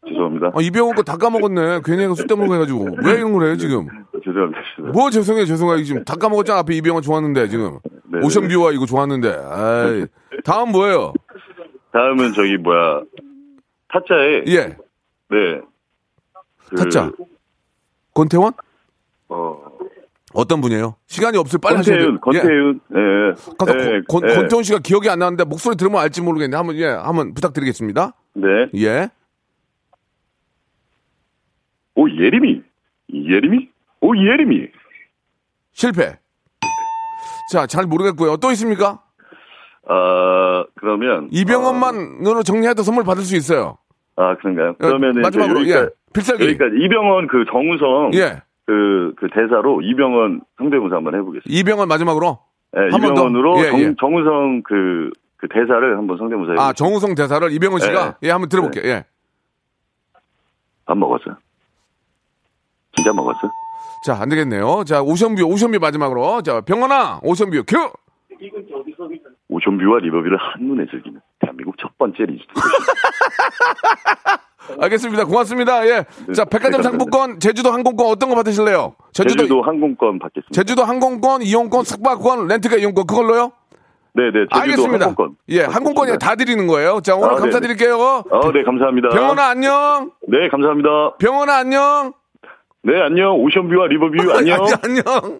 죄송합니다. 0.07 0.51
아, 0.53 0.61
이병헌 0.61 0.95
거 0.95 1.01
다 1.03 1.17
까먹었네. 1.17 1.81
괜히 1.83 2.13
술 2.15 2.27
때문에 2.27 2.53
해가지고 2.53 2.85
왜 3.03 3.13
이런 3.13 3.33
걸 3.33 3.47
해요 3.47 3.57
지금? 3.57 3.87
죄송합니다. 4.23 4.61
죄송합니다. 4.75 4.91
뭐 4.99 5.09
죄송해요 5.09 5.45
죄송해요 5.45 5.83
지금 5.83 6.03
다 6.03 6.15
까먹었잖아 6.15 6.59
앞에 6.59 6.75
이병헌 6.75 7.01
좋았는데 7.01 7.47
지금 7.49 7.79
네, 8.11 8.19
오션뷰와 8.23 8.71
이거 8.73 8.85
좋았는데 8.85 9.29
아이, 9.29 10.05
다음 10.43 10.71
뭐예요? 10.71 11.13
다음은 11.91 12.33
저기 12.33 12.57
뭐야 12.57 13.01
타짜에 13.89 14.43
예 14.47 14.77
네. 15.29 15.61
그, 16.69 16.75
타짜 16.77 17.11
권태원 18.13 18.53
어, 19.29 19.59
어떤 20.35 20.61
분이에요? 20.61 20.95
시간이 21.07 21.37
없을 21.37 21.59
빨리 21.61 21.77
하셔야 21.77 21.97
돼요. 21.97 22.19
권태윤, 22.19 22.41
권태윤, 22.41 22.79
예. 22.95 23.55
가서 23.57 23.77
예, 23.95 24.01
권, 24.07 24.21
예. 24.29 24.35
권태원 24.35 24.63
씨가 24.63 24.79
기억이 24.79 25.09
안 25.09 25.19
나는데 25.19 25.45
목소리 25.45 25.75
들으면 25.77 26.01
알지 26.01 26.21
모르겠는데 26.21 26.57
한번 26.57 26.75
예 26.75 26.85
한번 26.87 27.33
부탁드리겠습니다. 27.33 28.13
네. 28.33 28.47
예 28.75 29.09
오, 31.95 32.09
예림이. 32.09 32.61
예림이? 33.13 33.69
오, 34.01 34.15
예림이. 34.17 34.67
실패. 35.71 36.17
자 37.51 37.67
잘 37.67 37.85
모르겠고요. 37.85 38.37
또 38.37 38.51
있습니까? 38.51 39.01
아, 39.87 40.65
그러면. 40.75 41.29
이병헌만으로 41.31 42.43
정리해도 42.43 42.81
선물 42.83 43.03
받을 43.03 43.23
수 43.23 43.35
있어요. 43.35 43.77
어, 44.17 44.23
아, 44.23 44.35
그런가요? 44.37 44.73
그러면은. 44.77 45.21
마지막으로 45.21 45.61
이제 45.61 45.75
여기까- 45.75 45.85
예 45.85 45.89
필살기 46.13 46.43
여기까지 46.45 46.75
이병헌 46.83 47.27
그 47.27 47.45
정우성. 47.51 48.11
예 48.15 48.41
그, 48.65 49.13
그 49.17 49.27
대사로 49.29 49.81
이병헌 49.81 50.41
성대모사 50.57 50.95
한번 50.95 51.15
해보겠습니다. 51.15 51.45
이병헌 51.47 51.87
마지막으로 51.87 52.39
예, 52.75 52.89
더. 52.89 52.97
이병헌으로 52.97 53.59
예, 53.59 53.71
정, 53.71 53.79
예. 53.79 53.95
정 53.99 54.15
우성 54.15 54.63
그, 54.63 55.11
그 55.37 55.47
대사를 55.47 55.97
한번 55.97 56.17
성대모사 56.17 56.51
해보겠습니다. 56.51 56.61
아 56.61 56.73
정우성 56.73 57.15
대사를 57.15 57.51
이병헌 57.51 57.79
씨가 57.79 58.17
예. 58.23 58.27
예 58.27 58.31
한번 58.31 58.49
들어볼게요. 58.49 58.83
예. 58.85 59.05
밥 60.85 60.97
먹었어? 60.97 61.37
진짜 62.95 63.11
먹었어? 63.13 63.51
자, 64.05 64.21
안 64.21 64.29
되겠네요. 64.29 64.83
자, 64.85 65.01
ocean 65.01 65.22
view, 65.22 65.43
ocean 65.43 65.63
view 65.63 65.79
마지막으로. 65.79 66.43
자, 66.43 66.61
병원아, 66.61 67.19
ocean 67.23 67.43
view, 67.43 67.63
큐! 67.67 67.91
오션뷰와 69.49 69.99
리버뷰를 69.99 70.37
한눈에 70.37 70.85
즐기는 70.91 71.19
대한민국 71.39 71.75
첫 71.79 71.97
번째 71.97 72.23
리조트. 72.23 72.53
알겠습니다. 74.79 75.25
고맙습니다. 75.25 75.85
예. 75.87 76.05
자, 76.33 76.45
백화점 76.45 76.81
네. 76.81 76.83
상품권, 76.83 77.39
제주도 77.39 77.71
항공권 77.71 78.07
어떤 78.07 78.29
거 78.29 78.35
받으실래요? 78.35 78.95
제주도, 79.13 79.43
제주도 79.43 79.61
항공권 79.61 80.19
받겠습니다. 80.19 80.51
제주도 80.53 80.83
항공권, 80.83 81.41
이용권, 81.41 81.83
숙박권, 81.83 82.47
렌트카 82.47 82.77
이용권, 82.77 83.05
그걸로요? 83.07 83.51
네네, 84.13 84.31
제주도 84.31 84.55
알겠습니다. 84.61 85.05
항공권. 85.07 85.35
예, 85.49 85.61
항공권이 85.63 86.17
다 86.19 86.35
드리는 86.35 86.65
거예요. 86.67 87.01
자, 87.01 87.15
오늘 87.15 87.27
아, 87.27 87.35
네네. 87.35 87.41
감사드릴게요. 87.41 87.97
어, 87.97 88.51
네, 88.53 88.63
감사합니다. 88.63 89.09
병원아, 89.09 89.49
안녕! 89.49 90.11
네, 90.27 90.47
감사합니다. 90.49 91.17
병원아, 91.17 91.57
안녕! 91.57 92.13
네, 92.83 93.01
안녕. 93.01 93.35
ocean 93.41 93.62
view와 93.62 93.87
river 93.87 94.12
view 94.12 94.31
안녕. 94.37 94.65
안녕. 94.83 95.39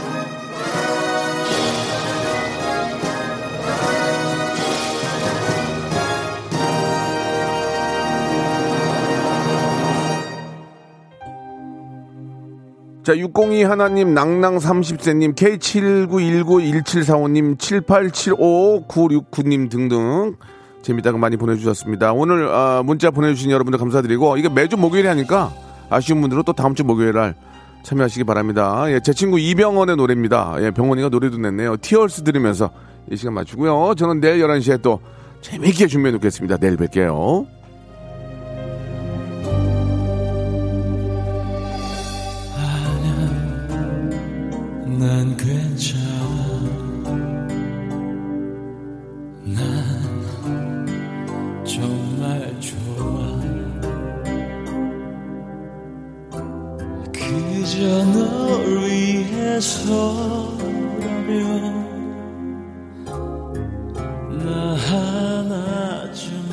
자, 13.03 13.17
602 13.17 13.63
하나님, 13.63 14.13
낭낭 14.13 14.57
30세님, 14.57 15.35
K79191745님, 15.35 17.57
78759669님 17.57 19.71
등등 19.71 20.35
재밌다고 20.83 21.17
많이 21.17 21.35
보내주셨습니다. 21.35 22.13
오늘 22.13 22.47
아, 22.49 22.83
문자 22.85 23.09
보내주신 23.09 23.49
여러분들 23.49 23.79
감사드리고 23.79 24.37
이게 24.37 24.49
매주 24.49 24.77
목요일에 24.77 25.09
하니까 25.09 25.51
아쉬운 25.89 26.21
분들은 26.21 26.43
또 26.45 26.53
다음 26.53 26.75
주 26.75 26.83
목요일 26.83 27.13
날 27.13 27.33
참여하시기 27.81 28.23
바랍니다. 28.23 28.83
예, 28.91 28.99
제 29.03 29.13
친구 29.13 29.39
이병헌의 29.39 29.95
노래입니다. 29.95 30.57
예, 30.59 30.69
병헌이가 30.69 31.09
노래도 31.09 31.39
냈네요. 31.39 31.77
티얼스 31.77 32.21
들으면서 32.23 32.69
이 33.09 33.15
시간 33.15 33.33
맞추고요. 33.33 33.95
저는 33.95 34.21
내일 34.21 34.45
11시에 34.45 34.79
또 34.83 34.99
재미있게 35.41 35.87
준비해 35.87 36.11
놓겠습니다. 36.13 36.57
내일 36.57 36.77
뵐게요. 36.77 37.47
난 45.01 45.35
괜찮아. 45.35 46.05
난 49.45 49.65
정말 51.65 52.55
좋아. 52.59 53.41
그저 57.11 58.05
널 58.13 58.85
위해서라면 58.85 59.81
나 64.37 64.75
하나쯤 64.75 66.50